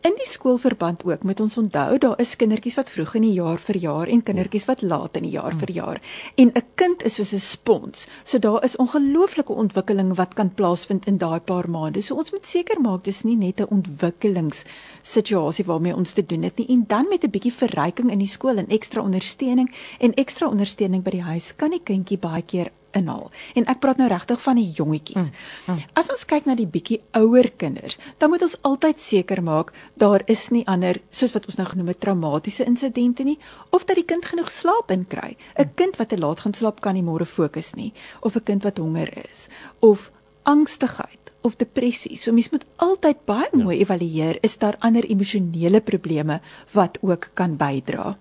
In 0.01 0.13
die 0.15 0.27
skoolverband 0.32 1.03
ook 1.03 1.24
moet 1.27 1.39
ons 1.44 1.58
onthou 1.60 1.98
daar 2.00 2.20
is 2.24 2.36
kindertjies 2.39 2.77
wat 2.79 2.89
vroeg 2.89 3.18
in 3.20 3.25
die 3.25 3.34
jaar 3.36 3.60
vir 3.60 3.77
jaar 3.84 4.08
en 4.08 4.22
kindertjies 4.24 4.68
wat 4.70 4.82
laat 4.82 5.18
in 5.20 5.25
die 5.27 5.34
jaar 5.34 5.51
vir 5.60 5.72
jaar. 5.75 6.00
En 6.39 6.51
'n 6.56 6.63
kind 6.75 7.03
is 7.03 7.15
soos 7.15 7.34
'n 7.34 7.39
spons. 7.39 8.08
So 8.24 8.39
daar 8.39 8.63
is 8.63 8.75
ongelooflike 8.75 9.53
ontwikkeling 9.53 10.15
wat 10.15 10.34
kan 10.34 10.53
plaasvind 10.53 11.06
in 11.06 11.18
daai 11.18 11.39
paar 11.39 11.70
maande. 11.70 12.01
So 12.01 12.15
ons 12.15 12.32
moet 12.32 12.46
seker 12.46 12.82
maak 12.82 13.03
dis 13.03 13.24
nie 13.24 13.36
net 13.36 13.60
'n 13.60 13.68
ontwikkelingssituasie 13.70 15.65
waarmee 15.65 15.96
ons 15.96 16.13
te 16.13 16.25
doen 16.25 16.44
het 16.44 16.58
nie. 16.58 16.68
En 16.68 16.84
dan 16.88 17.06
met 17.10 17.24
'n 17.24 17.29
bietjie 17.29 17.53
verryking 17.53 18.12
in 18.12 18.20
die 18.20 18.27
skool 18.27 18.58
en 18.58 18.68
ekstra 18.68 19.01
ondersteuning 19.01 19.75
en 20.00 20.13
ekstra 20.13 20.48
ondersteuning 20.48 21.03
by 21.03 21.12
die 21.12 21.22
huis 21.22 21.56
kan 21.56 21.70
die 21.70 21.84
kindjie 21.84 22.18
baie 22.18 22.41
keer 22.41 22.72
inhaal. 22.91 23.31
En 23.55 23.65
ek 23.72 23.79
praat 23.79 23.98
nou 23.98 24.10
regtig 24.10 24.41
van 24.41 24.60
die 24.60 24.69
jongetjies. 24.75 25.29
Mm, 25.29 25.74
mm. 25.74 25.84
As 26.00 26.10
ons 26.10 26.25
kyk 26.25 26.46
na 26.46 26.55
die 26.55 26.67
bietjie 26.67 27.01
ouer 27.17 27.51
kinders, 27.58 28.00
dan 28.17 28.29
moet 28.34 28.46
ons 28.46 28.58
altyd 28.67 29.00
seker 29.00 29.43
maak 29.43 29.74
daar 30.00 30.24
is 30.27 30.50
nie 30.50 30.65
ander 30.67 31.01
soos 31.12 31.34
wat 31.34 31.46
ons 31.46 31.60
nou 31.60 31.67
genoem 31.67 31.93
het 31.93 32.00
traumatiese 32.00 32.65
insidente 32.65 33.24
nie 33.24 33.38
of 33.69 33.86
dat 33.86 34.00
die 34.00 34.08
kind 34.08 34.25
genoeg 34.25 34.51
slaap 34.51 34.91
inkry. 34.91 35.36
'n 35.58 35.67
mm. 35.67 35.75
Kind 35.75 35.98
wat 35.98 36.10
te 36.10 36.17
laat 36.17 36.39
gaan 36.39 36.53
slaap 36.53 36.81
kan 36.81 36.93
nie 36.93 37.03
môre 37.03 37.25
fokus 37.25 37.75
nie 37.75 37.93
of 38.22 38.36
'n 38.36 38.43
kind 38.43 38.63
wat 38.63 38.77
honger 38.77 39.10
is 39.29 39.48
of 39.79 40.12
angstigheid 40.43 41.19
of 41.41 41.55
depressie. 41.55 42.17
So 42.17 42.31
mens 42.31 42.50
moet 42.50 42.65
altyd 42.75 43.25
baie 43.25 43.48
ja. 43.51 43.58
mooi 43.58 43.77
ja. 43.77 43.84
evalueer 43.84 44.38
is 44.41 44.58
daar 44.58 44.77
ander 44.79 45.05
emosionele 45.05 45.81
probleme 45.81 46.41
wat 46.72 46.98
ook 47.01 47.29
kan 47.34 47.55
bydra. 47.58 48.17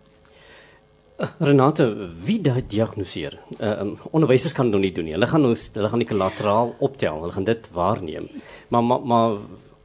Renate, 1.19 1.85
wie 2.23 2.39
dit 2.39 2.67
diagnoseer? 2.71 3.35
Uh, 3.59 3.73
um, 3.83 3.97
onderwysers 4.15 4.55
kan 4.55 4.69
dit 4.69 4.75
nog 4.77 4.85
nie 4.85 4.93
doen 4.95 5.09
nie. 5.09 5.15
Hulle 5.17 5.27
gaan 5.27 5.47
ons 5.49 5.65
hulle 5.75 5.89
gaan 5.91 6.03
die 6.05 6.07
kollateraal 6.07 6.77
optel. 6.79 7.19
Hulle 7.25 7.35
gaan 7.35 7.49
dit 7.49 7.67
waarneem. 7.75 8.29
Maar 8.71 8.85
maar 8.87 9.03
maar 9.13 9.35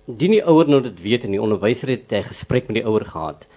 die 0.06 0.30
nie 0.30 0.44
ouer 0.46 0.70
nou 0.70 0.82
dit 0.86 1.02
weet 1.02 1.26
en 1.26 1.34
die 1.34 1.42
onderwyser 1.42 1.90
het 1.96 2.14
'n 2.14 2.30
gesprek 2.30 2.70
met 2.70 2.78
die 2.78 2.86
ouer 2.86 3.06
gehad. 3.06 3.48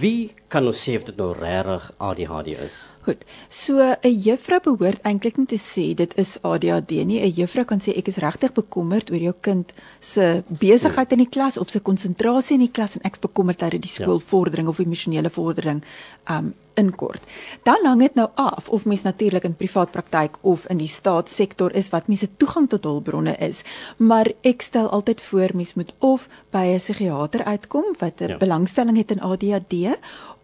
Wie 0.00 0.34
kan 0.48 0.66
ons 0.66 0.82
sê 0.82 0.96
of 0.96 1.04
dit 1.04 1.16
nou 1.16 1.30
regtig 1.38 1.92
ADHD 1.98 2.58
is? 2.66 2.88
Goed. 3.04 3.24
So 3.48 3.76
'n 4.00 4.20
juffrou 4.20 4.60
behoort 4.64 5.02
eintlik 5.04 5.36
nie 5.36 5.46
te 5.46 5.58
sê 5.60 5.94
dit 5.94 6.12
is 6.16 6.38
ADHD 6.42 7.04
nie. 7.04 7.20
'n 7.20 7.34
Juffrou 7.36 7.64
kan 7.64 7.78
sê 7.80 7.92
ek 7.96 8.08
is 8.08 8.16
regtig 8.16 8.52
bekommerd 8.52 9.10
oor 9.10 9.20
jou 9.20 9.34
kind 9.40 9.72
se 10.00 10.42
besigheid 10.48 11.12
in 11.12 11.18
die 11.18 11.28
klas 11.28 11.58
of 11.58 11.68
sy 11.68 11.80
konsentrasie 11.80 12.54
in 12.54 12.64
die 12.64 12.72
klas 12.72 12.96
en 12.96 13.02
ek's 13.02 13.18
bekommerd 13.18 13.62
oor 13.62 13.70
die 13.70 13.80
ja. 13.80 14.04
skoolvordering 14.04 14.66
ja. 14.66 14.70
of 14.70 14.78
emosionele 14.78 15.30
vordering 15.30 15.84
um 16.30 16.54
inkort. 16.74 17.22
Dan 17.62 17.84
hang 17.84 18.00
dit 18.00 18.14
nou 18.14 18.28
af 18.34 18.68
of 18.68 18.84
mens 18.84 19.02
natuurlik 19.02 19.44
in 19.44 19.56
privaat 19.56 19.90
praktyk 19.90 20.38
of 20.40 20.66
in 20.66 20.78
die 20.78 20.88
staatssektor 20.88 21.72
is 21.72 21.90
wat 21.90 22.08
mense 22.08 22.28
toegang 22.36 22.68
tot 22.68 22.84
hulpbronne 22.84 23.36
is. 23.36 23.62
Maar 23.96 24.32
ek 24.40 24.62
stel 24.62 24.88
altyd 24.88 25.20
voor 25.20 25.50
mens 25.54 25.74
moet 25.74 25.94
of 25.98 26.28
by 26.50 26.72
'n 26.72 26.78
psigiater 26.78 27.44
uitkom 27.44 27.84
wat 27.98 28.20
'n 28.20 28.28
ja. 28.28 28.36
belangstelling 28.36 28.96
het 28.96 29.10
in 29.10 29.20
ADHD 29.20 29.98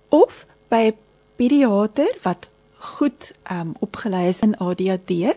of 0.09 0.47
by 0.69 0.93
'n 0.93 0.95
pediater 1.40 2.12
wat 2.23 2.49
goed 2.80 3.32
um 3.52 3.75
opgelei 3.85 4.28
is 4.28 4.40
in 4.44 4.56
ADHD. 4.56 5.37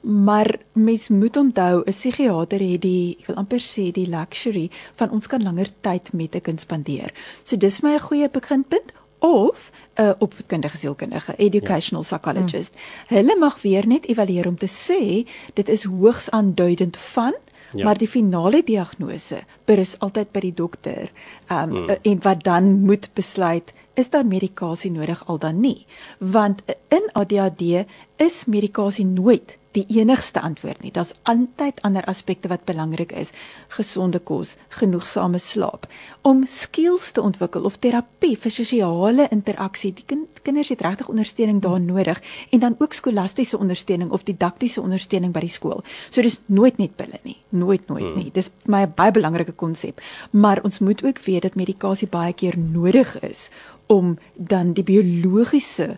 Maar 0.00 0.58
mens 0.72 1.08
moet 1.08 1.36
onthou 1.36 1.82
'n 1.84 1.92
psigiater 1.92 2.60
het 2.60 2.80
die 2.80 3.16
ek 3.20 3.26
wil 3.26 3.36
amper 3.36 3.60
sê 3.60 3.90
die 3.92 4.08
luxury 4.08 4.70
van 4.94 5.10
ons 5.10 5.26
kan 5.26 5.42
langer 5.42 5.70
tyd 5.80 6.12
met 6.12 6.34
'n 6.34 6.40
kind 6.40 6.60
spandeer. 6.60 7.10
So 7.42 7.56
dis 7.56 7.80
my 7.80 7.94
'n 7.94 8.06
goeie 8.08 8.28
beginpunt 8.30 8.92
of 9.18 9.70
'n 9.94 10.14
opvoedkundige 10.18 10.76
sielkundige, 10.76 11.34
educational 11.36 12.04
ja. 12.04 12.08
psychologist. 12.08 12.74
Mm. 12.74 13.16
Hulle 13.16 13.36
mag 13.38 13.62
weer 13.62 13.86
net 13.86 14.06
evalueer 14.06 14.46
om 14.46 14.58
te 14.58 14.68
sê 14.68 15.28
dit 15.54 15.68
is 15.68 15.84
hoogs 15.84 16.30
aanduidend 16.30 16.96
van 16.96 17.34
Ja. 17.72 17.84
Maar 17.84 17.98
die 17.98 18.08
finale 18.08 18.62
diagnose 18.64 19.40
berus 19.64 19.98
altyd 19.98 20.30
by 20.32 20.40
die 20.40 20.54
dokter. 20.54 21.10
Ehm 21.46 21.74
um, 21.74 21.82
mm. 21.82 21.96
en 22.02 22.22
wat 22.22 22.44
dan 22.44 22.80
moet 22.80 23.10
besluit 23.14 23.72
is 23.96 24.10
daar 24.10 24.26
medikasie 24.26 24.90
nodig 24.92 25.22
al 25.26 25.38
dan 25.38 25.60
nie? 25.60 25.86
Want 26.18 26.62
in 26.88 27.08
ADHD 27.12 27.86
is 28.16 28.44
medikasie 28.46 29.06
nooit 29.06 29.58
die 29.76 29.84
enigste 30.00 30.40
antwoord 30.40 30.80
nie. 30.84 30.92
Daar's 30.92 31.12
altyd 31.28 31.82
ander 31.84 32.04
aspekte 32.08 32.48
wat 32.48 32.64
belangrik 32.68 33.12
is. 33.12 33.32
Gesonde 33.76 34.18
kos, 34.18 34.54
genoegsame 34.78 35.38
slaap, 35.42 35.84
om 36.24 36.44
skills 36.48 37.10
te 37.12 37.20
ontwikkel 37.24 37.68
of 37.68 37.76
terapie 37.84 38.36
vir 38.40 38.54
sosiale 38.54 39.28
interaksie. 39.34 39.92
Die 39.96 40.06
kind, 40.08 40.40
kinders 40.46 40.72
het 40.72 40.84
regtig 40.86 41.10
ondersteuning 41.12 41.60
daar 41.64 41.80
nodig 41.80 42.22
en 42.50 42.64
dan 42.64 42.76
ook 42.78 42.96
skolastiese 42.96 43.58
ondersteuning 43.58 44.10
of 44.10 44.24
didaktiese 44.24 44.80
ondersteuning 44.80 45.34
by 45.36 45.44
die 45.44 45.52
skool. 45.52 45.84
So 46.08 46.24
dis 46.24 46.40
nooit 46.46 46.80
net 46.80 46.96
pille 46.96 47.20
nie. 47.24 47.36
Nooit 47.52 47.88
nooit 47.88 48.04
hmm. 48.04 48.16
nie. 48.16 48.32
Dis 48.32 48.50
my 48.64 48.86
baie 48.88 49.12
belangrike 49.12 49.52
konsep. 49.52 50.00
Maar 50.30 50.64
ons 50.64 50.80
moet 50.80 51.04
ook 51.04 51.20
weet 51.28 51.48
dat 51.48 51.60
medikasie 51.60 52.08
baie 52.08 52.32
keer 52.32 52.56
nodig 52.58 53.18
is 53.26 53.50
om 53.86 54.16
dan 54.34 54.72
die 54.76 54.84
biologiese 54.86 55.96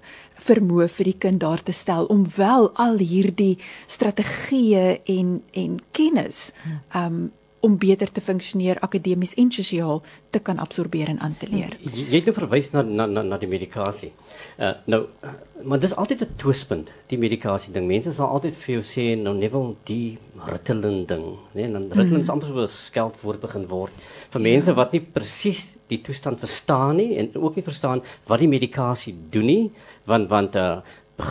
vermoë 0.48 0.86
vir 0.92 1.10
die 1.10 1.18
kind 1.24 1.40
daar 1.42 1.62
te 1.62 1.72
stel 1.72 2.06
om 2.12 2.26
wel 2.36 2.70
al 2.74 3.00
hierdie 3.00 3.58
strategieë 3.86 5.00
en 5.16 5.40
en 5.52 5.80
kennis 5.92 6.52
um 6.94 7.28
om 7.60 7.78
beter 7.78 8.10
te 8.12 8.20
funksioneer 8.20 8.78
akademies 8.84 9.34
en 9.34 9.50
sosiaal 9.50 10.02
te 10.30 10.38
kan 10.38 10.58
absorbeer 10.62 11.08
en 11.08 11.18
aan 11.20 11.34
te 11.38 11.48
leer. 11.50 11.74
Jy, 11.82 12.04
jy 12.10 12.20
het 12.20 12.28
nou 12.30 12.34
verwys 12.36 12.70
na 12.74 12.84
na 12.86 13.06
na, 13.06 13.24
na 13.26 13.38
die 13.40 13.50
medikasie. 13.50 14.12
Uh 14.58 14.74
nou 14.86 15.00
uh, 15.24 15.32
maar 15.64 15.80
dis 15.82 15.94
altyd 15.94 16.22
'n 16.22 16.36
twispend 16.36 16.92
die 17.10 17.18
medikasie 17.18 17.72
ding. 17.72 17.86
Mense 17.86 18.12
sal 18.12 18.28
altyd 18.28 18.54
vir 18.54 18.74
jou 18.74 18.82
sê 18.82 19.16
nou 19.18 19.34
nevel 19.34 19.76
die 19.84 20.18
Ritalin 20.46 21.04
ding, 21.06 21.24
né? 21.54 21.66
Nee, 21.66 21.72
dan 21.72 21.88
Ritalin 21.90 22.22
mm. 22.22 22.30
amper 22.30 22.46
so 22.46 22.60
'n 22.62 22.68
skelpwoord 22.68 23.40
begin 23.40 23.66
word 23.68 23.92
vir 24.30 24.40
mense 24.40 24.70
ja. 24.70 24.74
wat 24.74 24.92
nie 24.92 25.00
presies 25.00 25.76
die 25.88 26.00
toestand 26.00 26.38
verstaan 26.38 26.96
nie 26.96 27.16
en 27.18 27.34
ook 27.34 27.56
nie 27.56 27.64
verstaan 27.64 28.02
wat 28.26 28.38
die 28.38 28.48
medikasie 28.48 29.14
doen 29.30 29.46
nie, 29.46 29.70
want 30.04 30.28
want 30.30 30.56
uh 30.56 30.80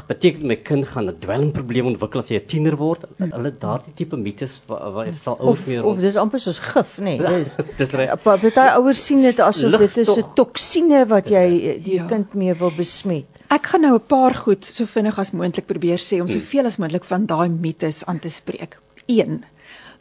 beteken 0.08 0.48
my 0.48 0.58
kind 0.67 0.88
gaan 0.88 1.08
'n 1.08 1.20
dwelmprobleem 1.20 1.86
ontwikkel 1.94 2.20
as 2.20 2.29
hy 2.29 2.36
'n 2.36 2.46
tiener 2.46 2.75
word. 2.75 3.06
Hulle 3.17 3.51
daardie 3.60 3.94
tipe 3.96 4.17
mites 4.17 4.62
wat 4.67 5.08
sal 5.20 5.39
ouers 5.39 5.65
meer 5.65 5.86
of 5.86 6.00
dis 6.00 6.15
amper 6.15 6.39
soos 6.39 6.60
gif, 6.60 6.98
nê. 7.00 7.15
Nee, 7.17 7.44
dis 7.44 7.56
dis 7.77 7.91
reg. 7.91 8.12
Party 8.24 8.51
ouers 8.75 9.06
sien 9.06 9.22
dit 9.22 9.39
asof 9.39 9.79
dit 9.79 9.98
is 9.98 10.17
'n 10.17 10.34
toksine 10.36 11.06
wat 11.08 11.29
jy 11.29 11.79
die 11.84 12.00
ja. 12.01 12.06
kind 12.06 12.34
mee 12.34 12.53
wil 12.53 12.72
besmet. 12.72 13.25
Ek 13.50 13.65
gaan 13.72 13.82
nou 13.82 13.96
'n 13.96 14.08
paar 14.08 14.36
goed 14.36 14.65
so 14.65 14.86
vinnig 14.86 15.17
as 15.20 15.32
moontlik 15.32 15.67
probeer 15.67 16.00
sê 16.00 16.20
om 16.20 16.27
soveel 16.27 16.65
as 16.65 16.77
moontlik 16.77 17.06
van 17.06 17.25
daai 17.25 17.50
mites 17.50 18.03
aan 18.06 18.20
te 18.20 18.29
spreek. 18.29 18.77
1. 19.08 19.44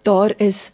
Daar 0.02 0.34
is 0.38 0.72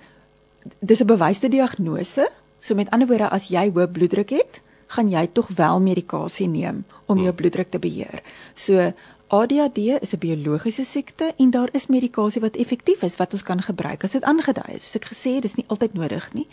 dis 0.80 1.00
'n 1.00 1.06
bewyste 1.06 1.48
diagnose. 1.48 2.30
So 2.60 2.74
met 2.74 2.90
ander 2.90 3.08
woorde 3.08 3.28
as 3.28 3.48
jy 3.48 3.70
hoë 3.70 3.92
bloeddruk 3.92 4.30
het, 4.30 4.61
gaan 4.92 5.08
jy 5.10 5.26
tog 5.32 5.48
wel 5.56 5.80
medikasie 5.80 6.48
neem 6.48 6.84
om 7.06 7.16
jou 7.16 7.28
hmm. 7.28 7.36
bloeddruk 7.36 7.70
te 7.70 7.78
beheer. 7.78 8.22
So 8.54 8.92
ADHD 9.32 9.78
is 10.00 10.12
'n 10.12 10.18
biologiese 10.18 10.84
siekte 10.84 11.34
en 11.36 11.50
daar 11.50 11.68
is 11.72 11.86
medikasie 11.86 12.40
wat 12.40 12.56
effektief 12.56 13.02
is 13.02 13.16
wat 13.16 13.32
ons 13.32 13.42
kan 13.42 13.62
gebruik 13.62 14.04
as 14.04 14.12
dit 14.12 14.24
aangedui 14.24 14.74
is. 14.74 14.84
Soos 14.84 15.00
ek 15.00 15.08
gesê 15.12 15.30
het, 15.34 15.42
dis 15.42 15.54
nie 15.54 15.64
altyd 15.68 15.94
nodig 15.94 16.32
nie. 16.34 16.46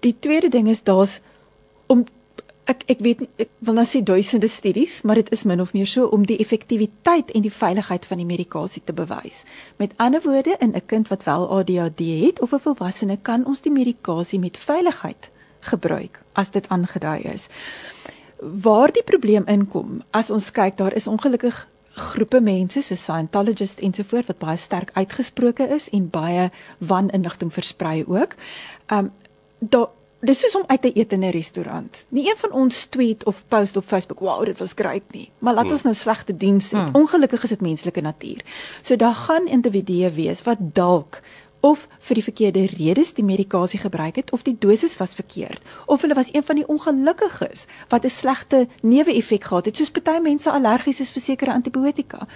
Die 0.00 0.16
tweede 0.18 0.48
ding 0.48 0.68
is 0.68 0.82
daar's 0.82 1.20
om 1.86 2.06
ek 2.64 2.84
ek 2.86 2.98
weet 3.04 3.20
ek 3.36 3.50
wil 3.58 3.74
nou 3.74 3.84
sê 3.84 4.00
duisende 4.02 4.48
studies, 4.48 5.02
maar 5.02 5.20
dit 5.20 5.32
is 5.32 5.44
min 5.44 5.60
of 5.60 5.72
meer 5.72 5.86
so 5.86 6.06
om 6.06 6.24
die 6.26 6.38
effektiwiteit 6.38 7.30
en 7.30 7.42
die 7.42 7.52
veiligheid 7.52 8.06
van 8.06 8.16
die 8.16 8.26
medikasie 8.26 8.82
te 8.84 8.92
bewys. 8.92 9.44
Met 9.76 9.92
ander 9.96 10.22
woorde, 10.22 10.56
in 10.60 10.72
'n 10.74 10.86
kind 10.86 11.08
wat 11.08 11.24
wel 11.24 11.50
ADHD 11.58 12.00
het 12.24 12.40
of 12.40 12.52
'n 12.52 12.64
volwassene 12.68 13.18
kan 13.22 13.44
ons 13.46 13.60
die 13.60 13.72
medikasie 13.72 14.38
met 14.38 14.56
veiligheid 14.56 15.30
gebruik 15.60 16.20
as 16.32 16.50
dit 16.50 16.68
aangedui 16.68 17.20
is. 17.32 17.48
Waar 18.40 18.92
die 18.92 19.04
probleem 19.04 19.44
inkom, 19.46 20.02
as 20.10 20.30
ons 20.30 20.50
kyk, 20.50 20.76
daar 20.76 20.92
is 20.92 21.06
ongelukkig 21.06 21.68
groepe 22.00 22.40
mense 22.40 22.82
so 22.82 22.94
Scientologists 22.94 23.82
ensovoorts 23.82 24.30
wat 24.30 24.38
baie 24.38 24.56
sterk 24.56 24.90
uitgesproke 24.94 25.66
is 25.68 25.88
en 25.90 26.10
baie 26.10 26.50
waninligting 26.78 27.52
versprei 27.52 28.04
ook. 28.06 28.36
Um 28.88 29.10
daar 29.58 29.90
dis 30.20 30.44
is 30.44 30.56
om 30.56 30.64
uit 30.66 30.82
te 30.82 30.96
eet 30.96 31.12
in 31.12 31.24
'n 31.24 31.30
restaurant. 31.30 32.04
Nie 32.08 32.28
een 32.28 32.36
van 32.36 32.52
ons 32.52 32.84
tweet 32.84 33.24
of 33.24 33.44
post 33.48 33.76
op 33.76 33.84
Facebook, 33.84 34.18
"Wow, 34.18 34.44
dit 34.44 34.58
was 34.58 34.72
great 34.74 35.02
nie." 35.10 35.30
Maar 35.38 35.54
laat 35.54 35.64
hmm. 35.64 35.72
ons 35.72 35.82
nou 35.82 35.94
slegte 35.94 36.36
diens 36.36 36.70
hê. 36.70 36.76
Hmm. 36.76 36.94
Ongelukkig 36.94 37.42
is 37.42 37.48
dit 37.48 37.60
menslike 37.60 38.00
natuur. 38.00 38.44
So 38.82 38.96
daar 38.96 39.14
gaan 39.14 39.46
individue 39.46 40.10
wees 40.10 40.42
wat 40.42 40.58
dalk 40.60 41.20
of 41.60 41.88
vir 41.98 42.14
die 42.14 42.24
verkeerde 42.24 42.66
redes 42.66 43.14
die 43.14 43.24
medikasie 43.24 43.80
gebruik 43.80 44.16
het 44.16 44.32
of 44.32 44.42
die 44.42 44.56
dosis 44.58 44.96
was 44.96 45.14
verkeerd 45.14 45.60
of 45.86 46.00
hulle 46.00 46.14
was 46.14 46.32
een 46.32 46.44
van 46.44 46.56
die 46.56 46.66
ongelukkiges 46.66 47.66
wat 47.88 48.04
'n 48.04 48.10
slegte 48.10 48.68
neeweffek 48.82 49.44
gehad 49.44 49.64
het 49.64 49.76
soos 49.76 49.90
party 49.90 50.18
mense 50.22 50.50
allergies 50.50 51.00
is 51.00 51.12
vir 51.12 51.22
sekere 51.22 51.52
antibiotika. 51.52 52.26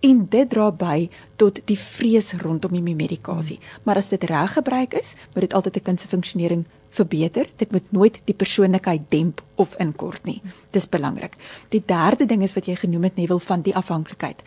En 0.00 0.26
dit 0.28 0.50
dra 0.50 0.70
by 0.70 1.08
tot 1.36 1.60
die 1.66 1.78
vrees 1.78 2.32
rondom 2.32 2.72
die 2.72 2.94
medikasie. 2.94 3.58
Maar 3.82 3.96
as 3.96 4.08
dit 4.08 4.24
reg 4.24 4.52
gebruik 4.52 4.94
is 4.94 5.14
moet 5.34 5.40
dit 5.46 5.54
altyd 5.54 5.76
'n 5.76 5.82
kind 5.82 6.00
se 6.00 6.08
funksionering 6.08 6.64
verbeter. 6.94 7.48
Dit 7.56 7.72
moet 7.72 7.92
nooit 7.92 8.20
die 8.24 8.34
persoonlikheid 8.34 9.10
demp 9.10 9.42
of 9.54 9.74
inkort 9.78 10.24
nie. 10.24 10.42
Dis 10.70 10.88
belangrik. 10.88 11.36
Die 11.68 11.82
derde 11.86 12.26
ding 12.26 12.42
is 12.42 12.54
wat 12.54 12.66
jy 12.66 12.76
genoem 12.76 13.02
het 13.02 13.16
Neville 13.16 13.40
van 13.40 13.62
die 13.62 13.76
afhanklikheid 13.76 14.42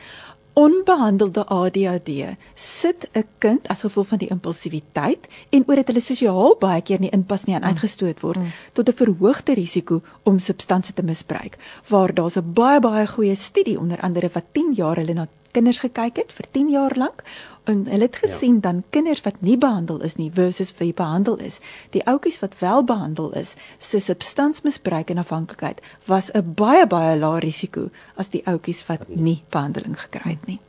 onbehandelde 0.58 1.46
ADHD 1.46 2.10
sit 2.56 3.10
'n 3.14 3.26
kind 3.38 3.68
as 3.68 3.82
gevolg 3.86 4.08
van 4.08 4.18
die 4.18 4.30
impulsiwiteit 4.30 5.28
en 5.50 5.64
oor 5.68 5.76
dit 5.76 5.88
hulle 5.88 6.02
sosiaal 6.02 6.56
baie 6.60 6.82
keer 6.82 7.00
nie 7.00 7.14
inpas 7.14 7.46
nie 7.46 7.56
en 7.56 7.62
mm. 7.62 7.68
uitgestoot 7.68 8.20
word 8.22 8.42
mm. 8.42 8.54
tot 8.74 8.90
'n 8.90 9.00
verhoogde 9.04 9.54
risiko 9.54 10.02
om 10.24 10.40
substansie 10.40 10.94
te 10.94 11.04
misbruik. 11.04 11.58
Waar 11.90 12.14
daar's 12.14 12.38
'n 12.38 12.54
baie 12.54 12.80
baie 12.80 13.08
goeie 13.08 13.36
studie 13.36 13.80
onder 13.80 14.02
andere 14.02 14.30
wat 14.34 14.44
10 14.52 14.74
jaar 14.74 14.96
hulle 14.96 15.14
na 15.14 15.28
kinders 15.52 15.80
gekyk 15.80 16.18
het 16.18 16.32
vir 16.32 16.46
10 16.52 16.70
jaar 16.70 16.94
lank 16.98 17.24
en 17.68 17.86
hulle 17.88 18.08
het 18.08 18.18
ja. 18.22 18.28
gesien 18.28 18.54
ja. 18.54 18.60
dan 18.60 18.84
kinders 18.90 19.22
wat 19.22 19.40
nie 19.40 19.58
behandel 19.58 20.02
is 20.02 20.16
nie 20.16 20.30
versus 20.34 20.74
wie 20.78 20.94
behandel 20.94 21.38
is. 21.44 21.60
Die 21.96 22.04
ouetjies 22.08 22.40
wat 22.40 22.60
wel 22.60 22.84
behandel 22.84 23.32
is, 23.34 23.56
se 23.78 24.00
substansmisbruik 24.00 25.10
en 25.10 25.24
afhanklikheid 25.24 25.82
was 26.06 26.32
'n 26.32 26.54
baie 26.54 26.88
baie 26.88 27.18
lae 27.20 27.40
risiko 27.40 27.90
as 28.16 28.30
die 28.30 28.46
ouetjies 28.46 28.86
wat 28.88 29.08
nie 29.08 29.44
behandeling 29.50 30.00
gekry 30.00 30.32
het 30.32 30.48
nie. 30.48 30.60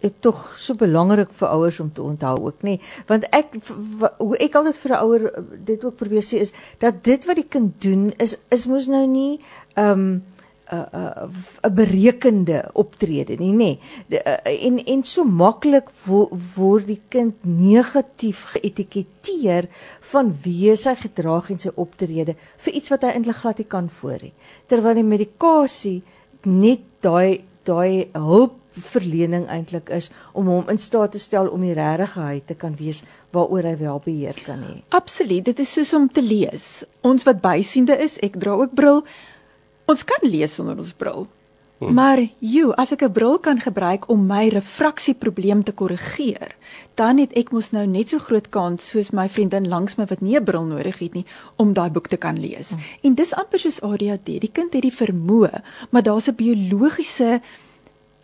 Dit 0.00 0.20
tog 0.20 0.54
so 0.58 0.74
belangrik 0.74 1.32
vir 1.32 1.48
ouers 1.48 1.80
om 1.80 1.92
te 1.92 2.02
onthou 2.02 2.36
ook 2.46 2.62
nê 2.62 2.80
want 3.06 3.24
ek 3.30 3.56
hoe 4.18 4.36
ek 4.36 4.54
altyd 4.54 4.76
vir 4.76 4.92
'n 4.92 5.02
ouer 5.02 5.44
dit 5.64 5.84
ook 5.84 5.96
probeer 5.96 6.22
sê 6.22 6.38
is 6.40 6.52
dat 6.78 7.04
dit 7.04 7.24
wat 7.24 7.36
die 7.36 7.48
kind 7.48 7.82
doen 7.82 8.12
is 8.18 8.36
is 8.48 8.66
mos 8.66 8.86
nou 8.86 9.06
nie 9.06 9.40
ehm 9.74 9.90
um, 9.90 10.22
'n 10.72 10.86
'n 10.92 11.30
'n 11.68 11.74
berekende 11.74 12.58
optrede 12.72 13.36
nie 13.36 13.52
nê 13.52 13.70
nee. 14.08 14.22
en 14.68 14.78
en 14.84 15.02
so 15.02 15.24
maklik 15.24 15.90
wo, 16.06 16.28
word 16.56 16.86
die 16.86 17.02
kind 17.08 17.34
negatief 17.44 18.44
geetiketeer 18.54 19.68
van 20.12 20.34
wie 20.44 20.76
sy 20.76 20.94
gedrag 20.94 21.50
en 21.50 21.58
sy 21.58 21.70
optrede 21.74 22.36
vir 22.64 22.72
iets 22.74 22.90
wat 22.90 23.02
hy 23.02 23.12
eintlik 23.12 23.36
glad 23.36 23.58
nie 23.58 23.70
kan 23.76 23.88
voor 23.88 24.20
nie 24.22 24.34
terwyl 24.68 24.94
die 24.94 25.10
medikasie 25.14 26.02
net 26.44 26.80
daai 27.04 27.44
daai 27.64 28.08
hulpverlening 28.12 29.46
eintlik 29.48 29.90
is 29.90 30.10
om 30.32 30.48
hom 30.52 30.68
in 30.72 30.80
staat 30.80 31.14
te 31.14 31.20
stel 31.22 31.48
om 31.52 31.62
die 31.64 31.76
regte 31.76 32.20
hy 32.20 32.40
te 32.46 32.56
kan 32.58 32.76
wees 32.80 33.02
waaroor 33.32 33.68
hy 33.68 33.76
wel 33.80 34.00
beheer 34.04 34.40
kan 34.46 34.62
hê. 34.62 34.74
Absoluut, 34.94 35.44
dit 35.44 35.62
is 35.64 35.72
soos 35.72 35.94
om 35.96 36.08
te 36.08 36.22
lees. 36.22 36.84
Ons 37.02 37.24
wat 37.28 37.40
bysiende 37.42 37.96
is, 37.98 38.18
ek 38.22 38.38
dra 38.40 38.56
ook 38.60 38.74
bril, 38.76 39.02
Ons 39.86 40.04
kan 40.04 40.22
lees 40.22 40.54
sonder 40.54 40.78
ons 40.78 40.94
bril. 40.96 41.26
Hmm. 41.78 41.94
Maar 41.94 42.20
jy, 42.38 42.70
as 42.78 42.92
ek 42.92 43.02
'n 43.02 43.12
bril 43.12 43.38
kan 43.38 43.58
gebruik 43.60 44.08
om 44.08 44.26
my 44.26 44.48
refraksieprobleem 44.48 45.64
te 45.64 45.72
korrigeer, 45.72 46.54
dan 46.94 47.18
het 47.18 47.32
ek 47.36 47.50
mos 47.52 47.72
nou 47.72 47.86
net 47.86 48.08
so 48.08 48.18
groot 48.18 48.48
kans 48.48 48.90
soos 48.90 49.10
my 49.10 49.28
vriendin 49.28 49.68
langs 49.68 49.96
my 49.96 50.06
wat 50.06 50.20
nie 50.20 50.36
'n 50.36 50.44
bril 50.44 50.64
nodig 50.64 50.98
het 50.98 51.14
nie 51.14 51.26
om 51.56 51.72
daai 51.72 51.90
boek 51.90 52.06
te 52.06 52.16
kan 52.16 52.40
lees. 52.40 52.70
Hmm. 52.70 52.80
En 53.02 53.14
dis 53.14 53.34
amper 53.34 53.58
soos 53.58 53.82
ADHD. 53.82 54.40
Die 54.40 54.52
kind 54.52 54.72
het 54.72 54.82
die 54.82 54.92
vermoë, 54.92 55.62
maar 55.90 56.02
daar's 56.02 56.28
'n 56.28 56.36
biologiese 56.36 57.40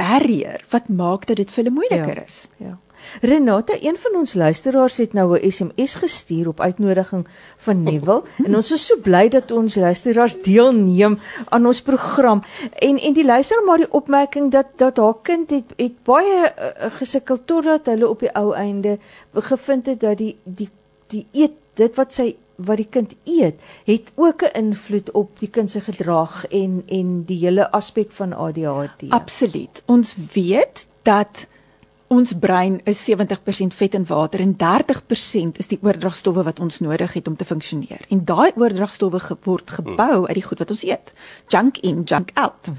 barrier 0.00 0.64
wat 0.72 0.88
maak 0.88 1.26
dat 1.30 1.36
dit 1.42 1.50
vir 1.50 1.64
hulle 1.64 1.76
moeiliker 1.76 2.16
Ja. 2.22 2.26
is. 2.26 2.46
Ja. 2.58 2.78
Renata, 3.24 3.72
een 3.80 3.96
van 3.96 4.16
ons 4.20 4.34
luisteraars 4.34 4.96
het 5.00 5.12
nou 5.16 5.38
'n 5.38 5.50
SMS 5.50 5.94
gestuur 6.02 6.48
op 6.48 6.60
uitnodiging 6.60 7.26
van 7.56 7.82
Neville 7.82 8.22
en 8.44 8.54
ons 8.56 8.72
is 8.72 8.86
so 8.86 8.96
bly 9.02 9.28
dat 9.28 9.50
ons 9.50 9.74
luisteraars 9.76 10.36
deelneem 10.42 11.18
aan 11.48 11.66
ons 11.66 11.82
program. 11.82 12.42
En 12.78 12.98
en 12.98 13.12
die 13.12 13.24
luisteraar 13.24 13.64
maar 13.64 13.78
die 13.78 13.92
opmerking 13.92 14.50
dat 14.50 14.66
dat 14.76 14.96
haar 14.96 15.16
kind 15.22 15.50
het 15.50 15.72
het 15.76 16.02
baie 16.04 16.52
uh, 16.58 16.90
gesukkel 16.98 17.44
totdat 17.44 17.86
hulle 17.86 18.08
op 18.08 18.20
die 18.20 18.32
ou 18.34 18.52
einde 18.54 18.98
gevind 19.34 19.86
het 19.86 20.00
dat 20.00 20.18
die 20.18 20.36
die 20.44 20.68
die 21.06 21.26
eet 21.32 21.56
dit 21.74 21.94
wat 21.96 22.12
sy 22.12 22.36
wat 22.64 22.76
die 22.76 22.88
kind 22.90 23.14
eet 23.24 23.60
het 23.84 24.12
ook 24.14 24.42
'n 24.42 24.56
invloed 24.58 25.10
op 25.10 25.38
die 25.38 25.50
kind 25.50 25.70
se 25.70 25.80
gedrag 25.80 26.46
en 26.46 26.82
en 26.86 27.24
die 27.24 27.38
hele 27.38 27.70
aspek 27.70 28.12
van 28.12 28.32
ADHD. 28.32 29.08
Absoluut. 29.08 29.82
Ons 29.86 30.16
weet 30.32 30.88
dat 31.02 31.46
ons 32.10 32.32
brein 32.38 32.80
is 32.84 33.04
70% 33.10 33.74
vet 33.74 33.94
en 33.94 34.06
water 34.06 34.40
en 34.40 34.56
30% 34.56 35.58
is 35.62 35.68
die 35.70 35.78
oordragstowwe 35.82 36.42
wat 36.42 36.60
ons 36.60 36.80
nodig 36.82 37.12
het 37.12 37.28
om 37.28 37.36
te 37.36 37.44
funksioneer. 37.44 38.02
En 38.08 38.24
daai 38.24 38.50
oordragstowwe 38.56 39.20
word 39.46 39.70
gebou 39.70 40.26
uit 40.26 40.34
die 40.34 40.42
goed 40.42 40.58
wat 40.58 40.70
ons 40.70 40.82
eet. 40.84 41.12
Junk 41.48 41.78
in, 41.78 42.02
junk 42.02 42.30
out. 42.34 42.72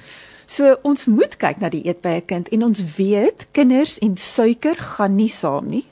So 0.51 0.75
ons 0.83 1.05
moet 1.07 1.37
kyk 1.39 1.61
na 1.63 1.69
die 1.71 1.85
eet 1.87 2.01
by 2.03 2.19
'n 2.19 2.25
kind 2.25 2.49
en 2.49 2.63
ons 2.63 2.83
weet 2.97 3.47
kinders 3.51 3.99
en 3.99 4.17
suiker 4.17 4.75
gaan 4.75 5.15
nie 5.15 5.29
saam 5.29 5.69
nie. 5.69 5.85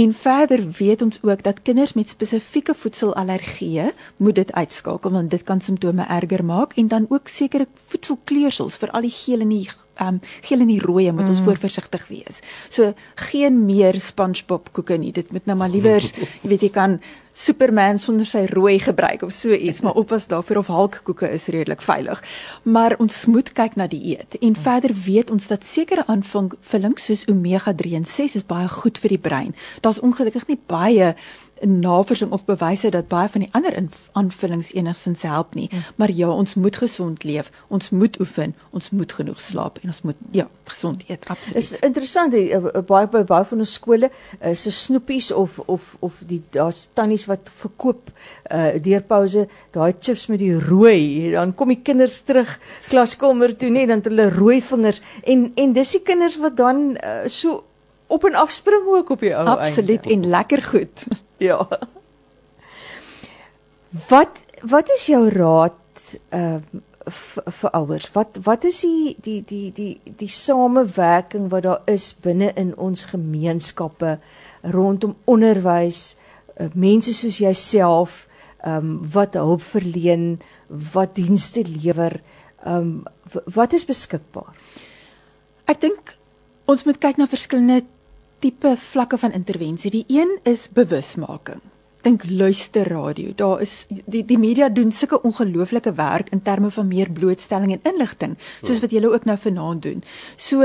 En 0.00 0.12
verder 0.14 0.62
weet 0.78 1.02
ons 1.02 1.18
ook 1.22 1.42
dat 1.42 1.62
kinders 1.62 1.92
met 1.92 2.08
spesifieke 2.08 2.74
voedselallergieë 2.74 3.90
moet 4.16 4.34
dit 4.34 4.52
uitskakel 4.52 5.12
want 5.12 5.30
dit 5.30 5.42
kan 5.42 5.60
simptome 5.60 6.06
erger 6.08 6.44
maak 6.44 6.72
en 6.80 6.88
dan 6.88 7.06
ook 7.08 7.28
sekere 7.28 7.66
voedselkleursels 7.90 8.78
vir 8.80 8.94
al 8.96 9.04
die 9.04 9.12
geel 9.12 9.44
en 9.44 9.52
die 9.52 9.66
um 10.00 10.20
geel 10.46 10.64
en 10.64 10.70
die 10.70 10.80
rooi 10.80 11.10
moet 11.12 11.28
ons 11.28 11.42
mm. 11.42 11.56
voorsigtig 11.60 12.06
wees. 12.08 12.42
So 12.68 12.94
geen 13.30 13.64
meer 13.66 14.00
SpongeBob 14.00 14.70
koeke 14.72 14.96
nie. 15.00 15.12
Dit 15.12 15.32
moet 15.32 15.46
nou 15.46 15.58
maar 15.60 15.72
liewers, 15.72 16.12
jy 16.42 16.54
weet 16.54 16.68
jy 16.68 16.72
kan 16.74 17.00
Superman 17.40 17.98
sonder 17.98 18.26
sy 18.26 18.42
rooi 18.50 18.78
gebruik 18.82 19.22
of 19.22 19.32
so 19.32 19.54
iets, 19.54 19.80
maar 19.86 19.96
oppas 19.96 20.26
daarvoor 20.28 20.60
of 20.60 20.70
Hulk 20.72 21.00
koeke 21.06 21.30
is 21.30 21.46
redelik 21.52 21.82
veilig. 21.84 22.22
Maar 22.62 22.96
ons 23.00 23.24
moet 23.30 23.52
kyk 23.56 23.78
na 23.80 23.86
die 23.90 24.16
eet. 24.16 24.36
En 24.42 24.56
verder 24.58 24.92
weet 25.06 25.30
ons 25.30 25.46
dat 25.48 25.64
sekere 25.64 26.04
aanvullings 26.10 27.06
soos 27.06 27.24
omega-3 27.30 27.94
en 28.00 28.08
6 28.08 28.36
is 28.42 28.46
baie 28.46 28.68
goed 28.68 28.98
vir 28.98 29.14
die 29.14 29.22
brein. 29.22 29.54
Daar's 29.80 30.02
ongelukkig 30.04 30.48
nie 30.50 30.58
baie 30.66 31.14
navorsing 31.60 32.32
of 32.32 32.44
bewyse 32.44 32.90
dat 32.90 33.08
baie 33.08 33.28
van 33.28 33.44
die 33.44 33.50
ander 33.52 33.76
aanvullings 34.12 34.72
enigsins 34.72 35.22
help 35.22 35.54
nie. 35.54 35.68
Maar 35.96 36.10
ja, 36.10 36.28
ons 36.30 36.54
moet 36.54 36.76
gesond 36.76 37.24
leef, 37.24 37.50
ons 37.68 37.90
moet 37.90 38.20
oefen, 38.20 38.54
ons 38.70 38.90
moet 38.90 39.12
genoeg 39.12 39.40
slaap 39.40 39.78
en 39.82 39.92
ons 39.92 40.02
moet 40.02 40.16
ja, 40.36 40.48
gesond 40.64 41.04
eet. 41.08 41.28
Absoluut. 41.28 41.56
Is 41.56 41.72
interessant 41.78 42.32
die, 42.32 42.46
uh, 42.56 42.82
baie 42.86 43.08
by 43.10 43.22
baie 43.28 43.44
van 43.44 43.62
ons 43.64 43.74
skole 43.76 44.10
is 44.10 44.40
uh, 44.40 44.54
so 44.54 44.70
snoepies 44.74 45.30
of 45.32 45.58
of 45.66 45.96
of 46.04 46.22
die 46.30 46.40
daar's 46.54 46.86
tannies 46.98 47.26
wat 47.30 47.50
verkoop 47.62 48.10
uh 48.50 48.76
deurpouse 48.82 49.46
daai 49.74 49.92
chips 50.00 50.26
met 50.32 50.40
die 50.42 50.54
rooi 50.58 51.30
dan 51.34 51.54
kom 51.54 51.72
die 51.72 51.80
kinders 51.84 52.20
terug 52.28 52.50
klaskamer 52.88 53.54
toe 53.58 53.70
net 53.70 53.90
dan 53.90 54.02
het 54.02 54.10
hulle 54.10 54.28
rooi 54.34 54.60
vingers 54.64 55.02
en 55.24 55.50
en 55.60 55.74
dis 55.76 55.96
die 55.96 56.04
kinders 56.06 56.38
wat 56.42 56.56
dan 56.60 56.86
uh, 56.96 57.26
so 57.26 57.64
op 58.10 58.24
en 58.26 58.34
af 58.34 58.50
spring 58.50 58.86
ook 58.86 59.10
op 59.14 59.20
die 59.24 59.32
ou 59.36 59.46
Absoluut 59.46 60.06
einde. 60.06 60.14
en 60.14 60.30
lekker 60.36 60.62
goed. 60.62 61.06
Ja. 61.40 61.64
Wat 64.08 64.36
wat 64.60 64.90
is 64.92 65.06
jou 65.08 65.28
raad 65.32 66.18
ehm 66.28 66.60
uh, 66.76 66.80
vir 67.60 67.70
ouers? 67.70 68.10
Wat 68.12 68.36
wat 68.44 68.64
is 68.68 68.80
die 68.84 69.16
die 69.24 69.40
die 69.46 69.72
die 69.72 70.00
die 70.04 70.28
samewerking 70.28 71.48
wat 71.50 71.62
daar 71.64 71.80
is 71.88 72.12
binne 72.20 72.52
in 72.60 72.74
ons 72.76 73.04
gemeenskappe 73.10 74.18
rondom 74.62 75.16
onderwys, 75.24 76.16
uh, 76.60 76.68
mense 76.74 77.14
soos 77.14 77.38
jouself, 77.40 78.26
ehm 78.60 78.76
um, 78.76 78.92
wat 79.14 79.34
hulp 79.34 79.62
verleen, 79.62 80.40
wat 80.68 81.14
dienste 81.16 81.64
lewer, 81.64 82.20
ehm 82.64 82.76
um, 82.76 83.42
wat 83.54 83.72
is 83.72 83.88
beskikbaar? 83.88 84.52
Ek 85.64 85.80
dink 85.80 86.14
ons 86.66 86.84
moet 86.84 86.98
kyk 87.00 87.16
na 87.16 87.26
verskillende 87.26 87.82
tipe 88.40 88.74
vlakke 88.76 89.18
van 89.20 89.32
intervensie. 89.36 89.90
Die 89.90 90.04
een 90.08 90.38
is 90.48 90.68
bewusmaking. 90.72 91.60
Dink 92.00 92.24
luister 92.30 92.88
radio. 92.88 93.32
Daar 93.36 93.60
is 93.60 93.84
die 93.88 94.24
die 94.24 94.38
media 94.40 94.68
doen 94.68 94.92
sulke 94.92 95.20
ongelooflike 95.22 95.92
werk 95.94 96.30
in 96.32 96.42
terme 96.42 96.70
van 96.70 96.88
meer 96.88 97.10
blootstelling 97.12 97.74
en 97.76 97.92
inligting, 97.92 98.38
soos 98.62 98.80
wat 98.80 98.94
julle 98.96 99.12
ook 99.12 99.28
nou 99.28 99.36
vanaand 99.38 99.82
doen. 99.82 100.04
So 100.36 100.64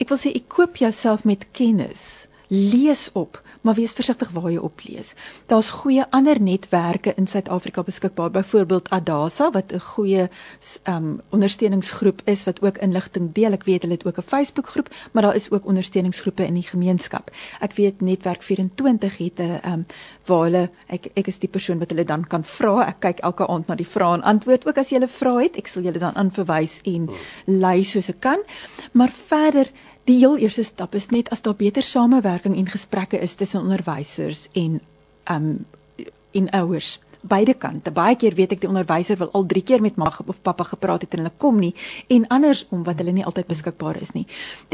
ek 0.00 0.08
wil 0.08 0.18
sê 0.18 0.32
ek 0.32 0.48
koop 0.48 0.80
jouself 0.80 1.26
met 1.28 1.50
kennis. 1.52 2.26
Lees 2.52 3.08
op, 3.12 3.38
maar 3.60 3.74
wees 3.74 3.94
versigtig 3.96 4.30
waar 4.30 4.50
jy 4.52 4.58
op 4.60 4.80
lees. 4.84 5.14
Daar's 5.48 5.70
goeie 5.72 6.04
ander 6.12 6.36
netwerke 6.40 7.14
in 7.16 7.26
Suid-Afrika 7.26 7.82
beskikbaar, 7.82 8.30
byvoorbeeld 8.30 8.90
Adasa 8.92 9.50
wat 9.50 9.72
'n 9.72 9.80
goeie 9.80 10.28
um 10.84 11.20
ondersteuningsgroep 11.30 12.20
is 12.24 12.44
wat 12.44 12.62
ook 12.62 12.78
inligting 12.78 13.32
deel. 13.32 13.52
Ek 13.52 13.64
weet 13.64 13.82
hulle 13.82 13.94
het 13.94 14.04
ook 14.04 14.18
'n 14.18 14.28
Facebookgroep, 14.28 14.88
maar 15.12 15.22
daar 15.22 15.34
is 15.34 15.50
ook 15.50 15.66
ondersteuningsgroepe 15.66 16.44
in 16.46 16.54
die 16.54 16.68
gemeenskap. 16.68 17.30
Ek 17.60 17.72
weet 17.72 18.00
Netwerk 18.00 18.42
24 18.42 19.18
het 19.18 19.38
'n 19.38 19.60
um 19.64 19.86
waar 20.26 20.42
hulle 20.42 20.70
ek 20.86 21.10
ek 21.14 21.26
is 21.26 21.38
die 21.38 21.48
persoon 21.48 21.78
wat 21.78 21.90
hulle 21.90 22.04
dan 22.04 22.26
kan 22.26 22.44
vra. 22.44 22.86
Ek 22.86 23.00
kyk 23.00 23.18
elke 23.18 23.46
aand 23.46 23.66
na 23.66 23.74
die 23.74 23.86
vrae 23.86 24.14
en 24.14 24.22
antwoord 24.22 24.66
ook 24.66 24.78
as 24.78 24.90
jy 24.90 24.98
'n 24.98 25.08
vraag 25.08 25.42
het. 25.42 25.56
Ek 25.56 25.66
sal 25.66 25.82
julle 25.82 25.98
dan 25.98 26.14
aanverwys 26.14 26.80
en 26.84 27.08
lei 27.46 27.82
soos 27.82 28.08
ek 28.08 28.20
kan. 28.20 28.38
Maar 28.92 29.10
verder 29.10 29.70
Die 30.04 30.18
heel 30.18 30.36
eerste 30.36 30.64
stap 30.66 30.94
is 30.94 31.08
net 31.08 31.30
as 31.30 31.42
daar 31.42 31.54
beter 31.54 31.82
samewerking 31.82 32.56
en 32.56 32.66
gesprekke 32.66 33.18
is 33.18 33.34
tussen 33.34 33.60
onderwysers 33.60 34.48
en 34.52 34.80
um 35.30 35.66
en 36.32 36.50
ouers 36.50 36.98
beide 37.22 37.54
kante. 37.54 37.92
Baie 37.94 38.16
keer 38.18 38.34
weet 38.34 38.56
ek 38.56 38.62
die 38.64 38.68
onderwyser 38.68 39.18
wil 39.20 39.30
al 39.36 39.44
3 39.46 39.62
keer 39.62 39.82
met 39.84 39.98
mamma 40.00 40.24
of 40.26 40.40
pappa 40.42 40.64
gepraat 40.72 41.04
het 41.06 41.14
en 41.14 41.22
hulle 41.22 41.34
kom 41.38 41.60
nie 41.62 41.70
en 42.10 42.26
andersom 42.34 42.82
wat 42.86 42.98
hulle 42.98 43.14
nie 43.14 43.24
altyd 43.26 43.46
beskikbaar 43.50 44.00
is 44.02 44.10
nie. 44.16 44.24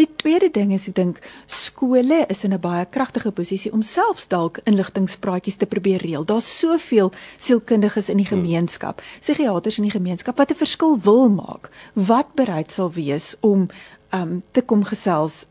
Die 0.01 0.09
tweede 0.23 0.49
ding 0.55 0.73
is 0.73 0.89
ek 0.89 0.97
dink 0.97 1.21
skole 1.47 2.25
is 2.29 2.45
in 2.45 2.55
'n 2.55 2.61
baie 2.61 2.87
kragtige 2.87 3.33
posisie 3.33 3.73
om 3.73 3.83
selfs 3.83 4.29
dalk 4.29 4.61
inligtingspraatjies 4.65 5.57
te 5.57 5.67
probeer 5.67 6.01
reël. 6.01 6.25
Daar's 6.25 6.49
soveel 6.59 7.13
sielkundiges 7.39 8.09
in 8.09 8.17
die 8.17 8.31
gemeenskap, 8.31 9.03
psigiaters 9.21 9.79
in 9.79 9.85
die 9.85 9.99
gemeenskap 9.99 10.39
wat 10.39 10.51
'n 10.51 10.55
verskil 10.65 10.99
wil 11.01 11.29
maak. 11.29 11.71
Wat 11.95 12.35
bereid 12.35 12.71
sal 12.71 12.93
wees 12.93 13.37
om 13.41 13.69
um 14.13 14.43
te 14.53 14.63
kom 14.63 14.85
gesels 14.85 15.47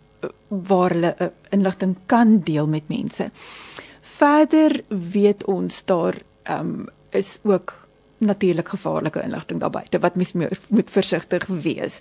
waar 0.47 0.95
hulle 0.95 1.15
uh, 1.21 1.27
inligting 1.49 1.95
kan 2.05 2.39
deel 2.39 2.67
met 2.67 2.87
mense. 2.89 3.29
Verder 4.01 4.81
weet 4.89 5.45
ons 5.45 5.83
daar 5.85 6.21
um 6.49 6.87
is 7.15 7.39
ook 7.43 7.87
natuurlik 8.17 8.67
gevaarlike 8.67 9.21
inligting 9.21 9.59
daar 9.59 9.69
buite 9.69 9.99
wat 9.99 10.15
mens 10.15 10.33
moet 10.33 10.89
versigtig 10.89 11.45
wees. 11.47 11.99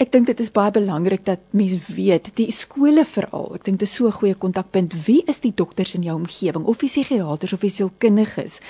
Ek 0.00 0.12
dink 0.12 0.26
dit 0.26 0.40
is 0.40 0.52
baie 0.52 0.72
belangrik 0.72 1.24
dat 1.24 1.44
mens 1.50 1.88
weet 1.92 2.30
die 2.40 2.48
skole 2.52 3.04
veral. 3.04 3.52
Ek 3.58 3.64
dink 3.68 3.78
dit 3.78 3.88
is 3.88 3.94
so 3.94 4.06
'n 4.06 4.18
goeie 4.20 4.34
kontakpunt. 4.34 4.96
Wie 5.06 5.22
is 5.26 5.40
die 5.40 5.52
dokters 5.54 5.94
in 5.94 6.02
jou 6.02 6.16
omgewing 6.16 6.64
of 6.64 6.78
die 6.78 6.88
psigiaters 6.88 7.52
of 7.52 7.60
die 7.60 7.70
sielkundiges? 7.70 8.60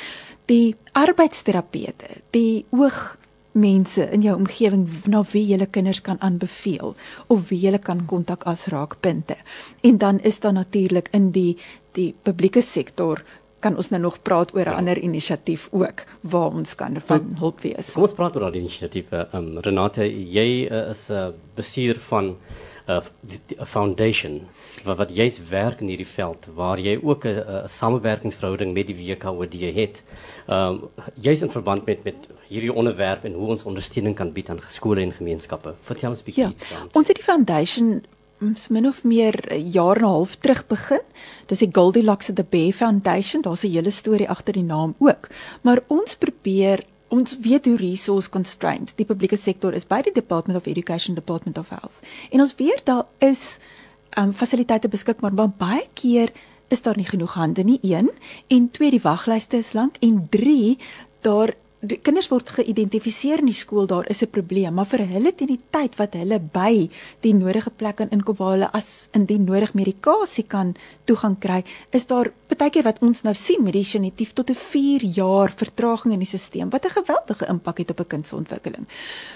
Die 0.47 0.75
arbeidsterapeute, 0.93 2.23
die 2.31 2.65
oog 2.71 3.17
mense 3.53 4.11
in 4.13 4.23
jou 4.23 4.35
omgewing 4.37 4.87
na 5.07 5.23
wie 5.33 5.45
jy 5.47 5.67
kinders 5.71 6.01
kan 6.01 6.21
aanbeveel 6.21 6.95
of 7.29 7.49
wie 7.51 7.61
jy 7.61 7.79
kan 7.79 8.07
kontak 8.07 8.47
as 8.47 8.67
raakpunte. 8.67 9.37
En 9.83 9.99
dan 9.99 10.21
is 10.21 10.41
daar 10.41 10.53
natuurlik 10.53 11.09
in 11.13 11.31
die 11.31 11.57
die 11.93 12.15
publieke 12.23 12.63
sektor 12.63 13.23
kan 13.61 13.77
ons 13.77 13.91
nou 13.93 14.01
nog 14.03 14.19
praat 14.23 14.55
oor 14.55 14.67
'n 14.67 14.71
ja. 14.71 14.77
ander 14.77 14.99
inisiatief 14.99 15.69
ook 15.71 16.05
waar 16.21 16.51
ons 16.51 16.75
kan 16.75 17.01
van 17.01 17.37
hulp 17.39 17.61
wees. 17.61 17.93
Kom 17.93 18.03
ons 18.03 18.15
praat 18.15 18.35
oor 18.35 18.41
daardie 18.41 18.61
inisiatiewe. 18.61 19.29
Um 19.33 19.59
Renate, 19.59 20.03
jy 20.09 20.69
uh, 20.71 20.91
is 20.91 21.11
'n 21.11 21.15
uh, 21.15 21.29
bestuur 21.55 21.99
van 22.09 22.37
'n 23.01 23.65
foundation 23.65 24.41
wat 24.85 24.97
wat 24.97 25.11
jy's 25.17 25.39
werk 25.49 25.81
in 25.81 25.89
hierdie 25.89 26.07
veld 26.07 26.47
waar 26.55 26.79
jy 26.79 26.99
ook 27.03 27.25
'n 27.25 27.69
samewerkingsverhouding 27.69 28.73
met 28.73 28.87
die 28.87 28.97
WKOD 28.97 29.55
het. 29.75 30.03
Um 30.49 30.89
jy's 31.15 31.43
in 31.43 31.51
verband 31.51 31.87
met 31.87 32.05
met 32.05 32.29
hierdie 32.49 32.73
onderwerp 32.73 33.25
en 33.25 33.33
hoe 33.33 33.49
ons 33.49 33.65
ondersteuning 33.65 34.17
kan 34.17 34.33
bied 34.33 34.49
aan 34.51 34.61
skole 34.67 35.01
en 35.01 35.13
gemeenskappe. 35.13 35.75
Vertel 35.83 36.11
ons 36.11 36.21
'n 36.21 36.25
bietjie 36.25 36.45
ja, 36.45 36.51
iets 36.51 36.67
van. 36.67 36.89
Ons 36.93 37.09
het 37.09 37.17
die 37.17 37.25
foundation 37.25 38.03
min 38.69 38.87
of 38.87 39.05
meer 39.05 39.57
jaar 39.57 39.97
en 39.97 40.03
'n 40.03 40.09
half 40.09 40.37
terug 40.37 40.67
begin. 40.67 41.01
Dis 41.47 41.59
die 41.59 41.69
Goldilocks 41.73 42.29
at 42.29 42.37
the 42.37 42.45
Bay 42.45 42.73
Foundation. 42.73 43.43
Daar's 43.43 43.65
'n 43.65 43.71
hele 43.71 43.91
storie 43.91 44.29
agter 44.29 44.53
die 44.53 44.63
naam 44.63 44.95
ook. 44.99 45.29
Maar 45.63 45.81
ons 45.87 46.17
probeer 46.17 46.85
ons 47.13 47.37
weet 47.45 47.69
hoe 47.69 47.77
resource 47.77 48.31
constrained 48.33 48.95
die 48.97 49.05
publieke 49.05 49.37
sektor 49.37 49.75
is 49.77 49.85
by 49.89 50.01
die 50.07 50.15
Department 50.17 50.59
of 50.59 50.67
Education 50.71 51.15
Department 51.19 51.59
of 51.61 51.69
Health. 51.69 52.01
En 52.31 52.41
ons 52.41 52.55
weet 52.57 52.85
daar 52.89 53.05
is 53.21 53.59
um 54.19 54.33
fasiliteite 54.37 54.89
beskikbaar, 54.89 55.33
maar 55.33 55.53
baie 55.59 55.85
keer 55.95 56.33
is 56.73 56.83
daar 56.83 56.97
nie 56.97 57.09
genoeg 57.09 57.35
hande 57.37 57.65
nie. 57.65 57.79
1 57.83 58.09
en 58.49 58.71
2 58.71 58.91
die 58.97 59.03
waglyste 59.05 59.61
is 59.61 59.73
lank 59.77 60.01
en 60.01 60.27
3 60.33 60.79
daar 61.21 61.55
die 61.83 61.99
kinders 61.99 62.29
word 62.31 62.51
geïdentifiseer 62.55 63.41
in 63.43 63.49
die 63.51 63.57
skool 63.57 63.89
daar 63.91 64.07
is 64.11 64.23
'n 64.23 64.31
probleem, 64.31 64.75
maar 64.75 64.87
vir 64.87 65.03
hulle 65.07 65.33
teen 65.35 65.49
die 65.49 65.61
tyd 65.71 65.97
wat 65.99 66.15
hulle 66.15 66.39
by 66.39 66.89
die 67.21 67.35
nodige 67.35 67.71
plek 67.71 67.97
kan 67.97 68.11
inkom 68.11 68.37
waar 68.37 68.53
hulle 68.53 68.71
as 68.73 69.09
indien 69.13 69.45
nodig 69.45 69.75
medikasie 69.75 70.45
kan 70.45 70.75
toegang 71.07 71.37
kry, 71.41 71.65
is 71.91 72.07
daar 72.07 72.31
baie 72.59 72.71
keer 72.71 72.85
wat 72.85 73.01
ons 73.03 73.23
nou 73.23 73.35
sien 73.35 73.65
met 73.65 73.73
die 73.73 73.85
genetief 73.85 74.33
tot 74.33 74.51
'n 74.51 74.55
4 74.55 75.03
jaar 75.03 75.51
vertraging 75.51 76.13
in 76.13 76.21
die 76.21 76.27
stelsel 76.27 76.71
wat 76.71 76.85
'n 76.85 76.91
geweldige 76.91 77.47
impak 77.49 77.79
het 77.79 77.91
op 77.91 78.01
'n 78.01 78.07
kind 78.07 78.27
se 78.27 78.37
ontwikkeling. 78.37 78.87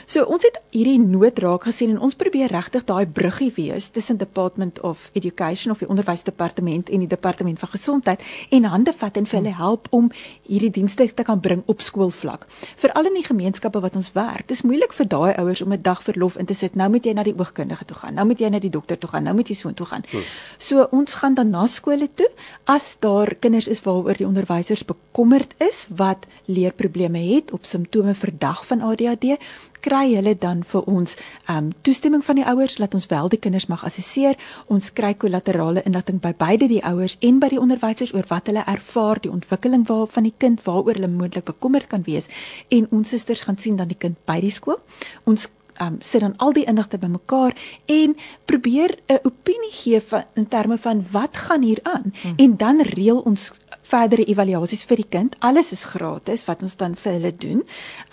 So 0.06 0.22
ons 0.24 0.42
het 0.42 0.60
hierdie 0.70 1.00
nood 1.00 1.38
raak 1.38 1.64
gesien 1.64 1.90
en 1.90 2.00
ons 2.00 2.14
probeer 2.14 2.50
regtig 2.50 2.84
daai 2.84 3.06
bruggie 3.06 3.52
wees 3.56 3.88
tussen 3.88 4.16
Department 4.18 4.80
of 4.80 5.10
Education 5.14 5.72
of 5.72 5.78
die 5.78 5.88
onderwysdepartement 5.88 6.90
en 6.90 6.98
die 6.98 7.08
departement 7.08 7.58
van 7.58 7.68
gesondheid 7.68 8.22
en 8.50 8.64
hande 8.64 8.92
vat 8.92 9.16
en 9.16 9.26
vir 9.26 9.38
hulle 9.38 9.54
help 9.54 9.86
om 9.90 10.10
hierdie 10.42 10.70
dienste 10.70 11.14
te 11.14 11.22
kan 11.22 11.40
bring 11.40 11.62
op 11.66 11.80
skoolvlak. 11.80 12.35
Veral 12.76 13.06
in 13.06 13.14
die 13.14 13.24
gemeenskappe 13.24 13.80
wat 13.80 13.94
ons 13.94 14.12
werk. 14.12 14.48
Dis 14.48 14.62
moeilik 14.62 14.92
vir 14.92 15.08
daai 15.08 15.34
ouers 15.36 15.62
om 15.62 15.72
'n 15.72 15.82
dag 15.82 16.02
verlof 16.02 16.36
in 16.36 16.46
te 16.46 16.54
sit. 16.54 16.74
Nou 16.74 16.90
moet 16.90 17.04
jy 17.04 17.12
na 17.12 17.22
die 17.22 17.34
oogkundige 17.38 17.84
toe 17.84 17.96
gaan. 17.96 18.14
Nou 18.14 18.26
moet 18.26 18.38
jy 18.38 18.48
na 18.48 18.58
die 18.58 18.70
dokter 18.70 18.98
toe 18.98 19.10
gaan. 19.10 19.22
Nou 19.22 19.34
moet 19.34 19.48
jy 19.48 19.54
so 19.54 19.68
intoe 19.68 19.86
gaan. 19.86 20.02
Hmm. 20.10 20.22
So 20.58 20.88
ons 20.90 21.14
gaan 21.14 21.34
dan 21.34 21.50
na 21.50 21.66
skole 21.66 22.08
toe 22.14 22.30
as 22.64 22.96
daar 23.00 23.34
kinders 23.34 23.68
is 23.68 23.82
waaroor 23.82 24.16
die 24.16 24.26
onderwysers 24.26 24.84
bekommerd 24.84 25.54
is 25.58 25.86
wat 25.96 26.26
leerprobleme 26.44 27.18
het 27.34 27.52
of 27.52 27.64
simptome 27.64 28.14
verdag 28.14 28.66
van 28.66 28.80
ADHD, 28.80 29.38
kry 29.86 30.14
hulle 30.14 30.34
dan 30.42 30.62
vir 30.66 30.86
ons 30.90 31.14
um 31.52 31.70
toestemming 31.86 32.24
van 32.26 32.40
die 32.40 32.46
ouers 32.46 32.76
dat 32.82 32.94
ons 32.98 33.06
wel 33.12 33.30
die 33.32 33.40
kinders 33.42 33.68
mag 33.70 33.84
assesseer. 33.86 34.38
Ons 34.72 34.90
kry 34.96 35.14
kollaterale 35.14 35.84
inligting 35.86 36.18
by 36.22 36.32
beide 36.38 36.68
die 36.72 36.82
ouers 36.84 37.16
en 37.20 37.38
by 37.42 37.52
die 37.54 37.60
onderwysers 37.62 38.14
oor 38.16 38.26
wat 38.30 38.50
hulle 38.50 38.64
ervaar, 38.66 39.22
die 39.22 39.32
ontwikkeling 39.32 39.86
waarvan 39.88 40.26
die 40.26 40.34
kind 40.36 40.64
waaroor 40.66 40.98
hulle 40.98 41.12
moontlik 41.12 41.46
bekommerd 41.46 41.90
kan 41.92 42.02
wees 42.06 42.30
en 42.74 42.88
ons 42.90 43.14
susters 43.14 43.46
gaan 43.46 43.60
sien 43.62 43.78
dan 43.78 43.92
die 43.92 43.98
kind 43.98 44.18
by 44.26 44.40
die 44.42 44.54
skool. 44.54 44.80
Ons 45.24 45.48
um 45.80 45.96
sit 46.00 46.20
dan 46.20 46.34
al 46.36 46.52
die 46.52 46.64
inligting 46.64 47.00
bymekaar 47.00 47.56
en 47.86 48.16
probeer 48.44 48.98
'n 49.06 49.18
opinie 49.22 49.72
gee 49.72 50.00
van 50.00 50.24
in 50.34 50.48
terme 50.48 50.78
van 50.78 51.06
wat 51.10 51.36
gaan 51.36 51.62
hier 51.62 51.80
aan 51.82 52.12
hmm. 52.22 52.32
en 52.36 52.56
dan 52.56 52.80
reël 52.80 53.18
ons 53.18 53.52
verdere 53.86 54.24
evaluasies 54.26 54.84
vir 54.88 55.00
die 55.02 55.08
kind. 55.08 55.36
Alles 55.46 55.70
is 55.74 55.84
gratis 55.86 56.44
wat 56.48 56.62
ons 56.66 56.76
dan 56.80 56.96
vir 56.98 57.16
hulle 57.18 57.32
doen. 57.44 57.62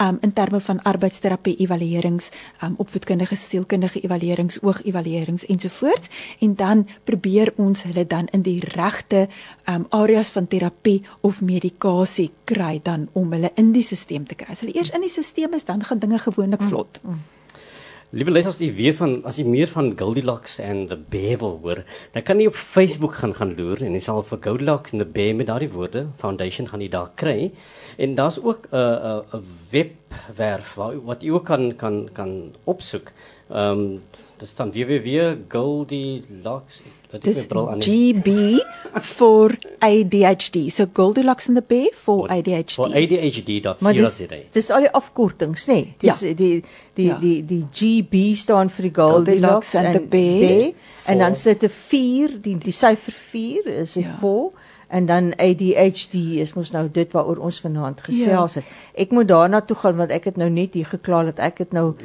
Um 0.03 0.19
in 0.25 0.33
terme 0.33 0.61
van 0.61 0.81
arbeidsterapie 0.89 1.55
evaluerings, 1.65 2.29
um 2.65 2.75
opvoedkundige 2.83 3.35
sielkundige 3.39 4.03
evaluerings, 4.05 4.59
oogevaluerings 4.61 5.45
ensovoorts 5.45 6.11
en 6.39 6.55
dan 6.55 6.87
probeer 7.03 7.53
ons 7.57 7.83
hulle 7.83 8.05
dan 8.07 8.29
in 8.31 8.45
die 8.45 8.59
regte 8.75 9.27
um 9.69 9.87
areas 9.89 10.29
van 10.35 10.47
terapie 10.47 11.01
of 11.21 11.41
medikasie 11.41 12.31
kry 12.45 12.79
dan 12.83 13.09
om 13.13 13.31
hulle 13.33 13.51
in 13.55 13.71
die 13.73 13.83
stelsel 13.83 14.01
te 14.29 14.35
kry. 14.35 14.51
As 14.51 14.61
hulle 14.61 14.75
eers 14.75 14.93
in 14.93 15.01
die 15.01 15.09
stelsel 15.09 15.53
is, 15.57 15.65
dan 15.65 15.83
gaan 15.83 15.99
dinge 15.99 16.19
gewoonlik 16.19 16.61
mm, 16.61 16.69
vlot. 16.69 16.99
Mm, 17.03 17.11
mm. 17.11 17.42
Liewe 18.13 18.29
lesers, 18.29 18.59
as 18.59 18.61
jy 18.61 18.67
weer 18.77 18.93
van 18.93 19.13
as 19.25 19.39
jy 19.39 19.43
meer 19.49 19.69
van 19.71 19.87
Goldilocks 19.97 20.59
and 20.61 20.91
the 20.91 20.97
wil 21.41 21.55
hoor, 21.63 21.79
dan 22.13 22.21
kan 22.21 22.37
jy 22.37 22.45
op 22.51 22.53
Facebook 22.53 23.15
gaan 23.17 23.31
gaan 23.33 23.55
loer 23.57 23.81
en 23.81 23.95
jy 23.97 24.01
sal 24.05 24.21
vir 24.21 24.37
Goldilocks 24.43 24.93
and 24.93 25.01
the 25.01 25.07
Bear 25.15 25.33
met 25.33 25.47
daardie 25.49 25.71
woorde 25.73 26.03
foundation 26.21 26.69
gaan 26.69 26.83
jy 26.85 26.91
daar 26.93 27.09
kry. 27.17 27.49
En 27.97 28.13
daar's 28.13 28.37
ook 28.37 28.69
'n 28.69 28.77
'n 28.77 29.23
'n 29.33 29.43
webwerf 29.71 30.75
waar 30.75 31.01
wat 31.01 31.23
jy 31.23 31.31
ook 31.31 31.45
kan 31.45 31.75
kan 31.75 32.09
kan 32.13 32.53
opsoek. 32.65 33.09
Ehm 33.49 33.81
um, 33.81 34.01
dis 34.39 34.55
dan 34.55 34.71
www.goldilocks 34.71 36.81
Dis 37.21 37.45
GB 37.45 38.57
for 39.01 39.51
ADHD. 39.79 40.71
So 40.71 40.87
Goldilocks 40.87 41.47
in 41.47 41.53
the 41.53 41.61
Bear 41.61 41.89
for 41.93 42.27
ADHD. 42.27 42.73
For 42.73 42.89
ADHD.co.za. 42.89 44.25
Dis 44.53 44.71
al 44.73 44.81
die 44.87 44.93
afkortings, 44.97 45.67
nê? 45.69 45.75
Nee. 45.75 45.93
Dis 46.01 46.21
ja. 46.25 46.33
die 46.33 46.63
die 46.97 47.07
ja. 47.11 47.19
die 47.21 47.45
die 47.45 47.61
GB 47.69 48.33
staan 48.37 48.69
vir 48.73 48.83
die 48.89 48.95
Goldilocks, 48.97 49.71
Goldilocks 49.73 49.75
and, 49.77 49.93
the 49.93 50.01
bear 50.09 50.73
en 51.05 51.17
dan 51.21 51.35
sit 51.35 51.63
'n 51.63 51.69
4, 51.69 52.41
die 52.41 52.57
die 52.57 52.73
syfer 52.73 53.13
4 53.13 53.67
is 53.85 53.95
'n 53.97 54.01
ja. 54.01 54.17
4 54.17 54.51
en 54.93 55.05
dan 55.09 55.31
ADHD 55.41 56.13
is 56.43 56.53
mos 56.53 56.71
nou 56.71 56.85
dit 56.93 57.11
waaroor 57.15 57.39
ons 57.47 57.59
vanaand 57.63 58.01
gesels 58.05 58.57
ja. 58.57 58.61
het. 58.61 58.81
Ek 59.05 59.13
moet 59.15 59.27
daarna 59.27 59.63
toe 59.65 59.77
gaan 59.81 59.97
want 59.97 60.13
ek 60.13 60.27
het 60.29 60.37
nou 60.37 60.49
net 60.53 60.77
hier 60.77 60.89
gekla 60.91 61.23
dat 61.31 61.41
ek 61.41 61.63
het 61.63 61.73
nou 61.73 61.95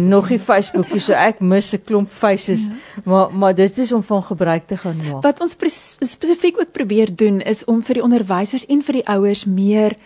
nog 0.00 0.30
die 0.32 0.40
Facebook 0.40 0.88
so 0.96 1.12
ek 1.12 1.42
mis 1.44 1.74
'n 1.76 1.82
klomp 1.84 2.10
faces. 2.10 2.68
Ja. 2.68 3.02
Maar 3.04 3.34
maar 3.34 3.54
dit 3.54 3.78
is 3.78 3.92
om 3.92 4.02
van 4.02 4.22
gebruik 4.22 4.66
te 4.66 4.76
gaan 4.76 4.96
maak. 4.96 5.22
Wat 5.22 5.40
ons 5.40 5.56
spesifiek 6.00 6.60
ook 6.60 6.72
probeer 6.72 7.12
doen 7.16 7.40
is 7.40 7.64
om 7.64 7.82
vir 7.82 8.00
die 8.00 8.02
onderwysers 8.02 8.66
en 8.66 8.82
vir 8.82 9.02
die 9.02 9.06
ouers 9.06 9.44
meer 9.44 9.96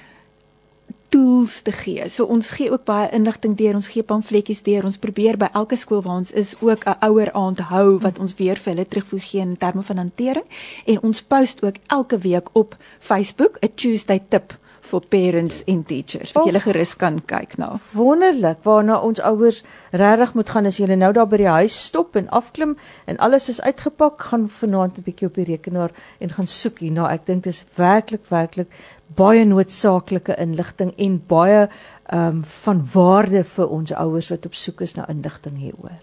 tools 1.13 1.61
te 1.61 1.73
gee. 1.73 2.09
So 2.09 2.25
ons 2.33 2.55
gee 2.57 2.71
ook 2.73 2.87
baie 2.89 3.11
inligting 3.13 3.57
deur, 3.59 3.77
ons 3.77 3.91
gee 3.93 4.03
pamfletjies 4.03 4.63
deur. 4.65 4.87
Ons 4.89 4.97
probeer 5.03 5.37
by 5.41 5.51
elke 5.53 5.77
skool 5.77 6.01
waar 6.07 6.23
ons 6.23 6.33
is 6.33 6.55
ook 6.61 6.87
'n 6.89 6.97
ouer 7.09 7.33
aand 7.33 7.61
hou 7.73 7.99
wat 8.01 8.19
ons 8.19 8.35
weer 8.41 8.57
vir 8.57 8.73
hulle 8.73 8.89
terugvoer 8.89 9.21
gee 9.21 9.41
in 9.41 9.57
terme 9.57 9.83
van 9.83 9.97
hantering 9.97 10.49
en 10.87 11.03
ons 11.03 11.23
post 11.23 11.63
ook 11.63 11.77
elke 11.87 12.19
week 12.19 12.49
op 12.53 12.77
Facebook 12.99 13.59
'n 13.61 13.75
Tuesday 13.75 14.21
tip 14.29 14.62
vir 14.91 15.05
parents 15.15 15.63
en 15.71 15.83
teachers 15.87 16.33
wat 16.35 16.49
julle 16.49 16.61
gerus 16.63 16.95
kan 16.99 17.21
kyk 17.27 17.57
na. 17.59 17.73
Nou. 17.73 17.81
Wonderlik 17.95 18.63
waarna 18.67 18.99
ons 19.01 19.21
ouers 19.21 19.63
regtig 19.91 20.35
moet 20.35 20.51
gaan 20.51 20.67
as 20.67 20.81
julle 20.81 20.97
nou 20.99 21.13
daar 21.13 21.29
by 21.31 21.39
die 21.43 21.51
huis 21.51 21.77
stop 21.89 22.17
en 22.19 22.29
afklim 22.31 22.75
en 23.07 23.21
alles 23.23 23.49
is 23.53 23.61
uitgepak, 23.63 24.21
gaan 24.31 24.49
vanaand 24.49 24.99
'n 24.99 25.07
bietjie 25.07 25.29
op 25.29 25.39
die 25.39 25.45
rekenaar 25.45 25.93
en 26.19 26.31
gaan 26.31 26.47
soek 26.47 26.79
hierna. 26.79 27.11
Ek 27.13 27.27
dink 27.27 27.45
dit 27.45 27.55
is 27.55 27.65
werklik 27.77 28.27
werklik 28.29 28.69
baie 29.17 29.45
noodsaaklike 29.45 30.37
inligting 30.39 30.93
en 30.97 31.23
baie 31.27 31.69
ehm 32.13 32.27
um, 32.27 32.45
van 32.45 32.89
waarde 32.93 33.45
vir 33.45 33.69
ons 33.69 33.93
ouers 33.93 34.29
wat 34.31 34.47
op 34.47 34.55
soek 34.55 34.81
is 34.81 34.95
na 34.95 35.09
inligting 35.09 35.59
hieroor. 35.59 36.01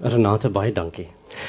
Renate 0.00 0.48
baie 0.48 0.72
dankie 0.72 1.08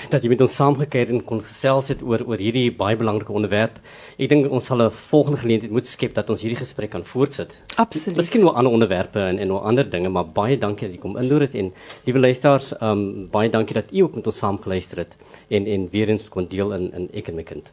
dat 0.10 0.24
jy 0.24 0.30
met 0.30 0.42
ons 0.42 0.56
saamgekyk 0.56 1.12
en 1.14 1.24
kon 1.24 1.42
gesels 1.42 1.92
het 1.94 2.02
oor 2.04 2.24
oor 2.26 2.42
hierdie 2.42 2.72
baie 2.76 2.98
belangrike 2.98 3.34
onderwerp. 3.34 3.80
Ek 4.18 4.30
dink 4.30 4.52
ons 4.52 4.66
sal 4.66 4.82
'n 4.82 4.92
volgende 4.92 5.38
geleentheid 5.38 5.72
moet 5.72 5.86
skep 5.86 6.14
dat 6.14 6.30
ons 6.30 6.42
hierdie 6.42 6.60
gesprek 6.60 6.92
kan 6.92 7.04
voortsit. 7.04 7.62
Absoluut. 7.76 8.18
Miskien 8.18 8.44
oor 8.44 8.54
ander 8.54 8.72
onderwerpe 8.72 9.20
en 9.20 9.40
en 9.40 9.52
oor 9.52 9.62
ander 9.62 9.90
dinge, 9.90 10.10
maar 10.10 10.26
baie 10.26 10.58
dankie 10.58 10.88
dat 10.88 10.96
jy 10.96 11.02
kom 11.02 11.18
inloer 11.18 11.42
het 11.42 11.56
en 11.56 11.74
liewe 12.06 12.20
luisters, 12.20 12.74
ehm 12.74 12.92
um, 12.92 13.30
baie 13.32 13.50
dankie 13.50 13.76
dat 13.76 13.92
u 13.92 14.00
ook 14.00 14.16
met 14.16 14.28
ons 14.28 14.38
saamgeluister 14.38 14.98
het 14.98 15.18
en 15.50 15.66
en 15.68 15.90
weer 15.92 16.10
eens 16.10 16.30
kon 16.30 16.48
deel 16.48 16.74
in 16.74 16.94
in 16.94 17.10
ek 17.14 17.28
en 17.28 17.36
my 17.36 17.44
kind. 17.44 17.72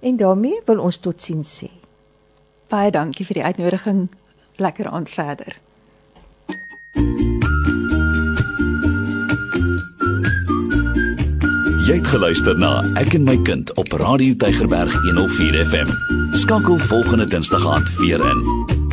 En 0.00 0.16
daarmee 0.16 0.60
wil 0.66 0.80
ons 0.80 0.98
totsiens 0.98 1.64
sê. 1.64 1.70
Baie 2.68 2.90
dankie 2.90 3.26
vir 3.26 3.34
die 3.34 3.44
uitnodiging. 3.44 4.08
Lekker 4.56 4.86
aand 4.86 5.08
verder. 5.10 5.63
Jy 11.84 11.98
het 11.98 12.06
geluister 12.08 12.56
na 12.56 12.78
Ek 12.96 13.12
en 13.12 13.26
my 13.28 13.34
kind 13.44 13.68
op 13.76 13.92
Radio 14.00 14.32
Tygerberg 14.40 14.94
104 15.02 15.58
FM. 15.66 15.90
Skakel 16.32 16.78
volgende 16.88 17.28
Dinsdag 17.28 17.66
aand 17.68 17.92
weer 18.00 18.24
in. 18.24 18.83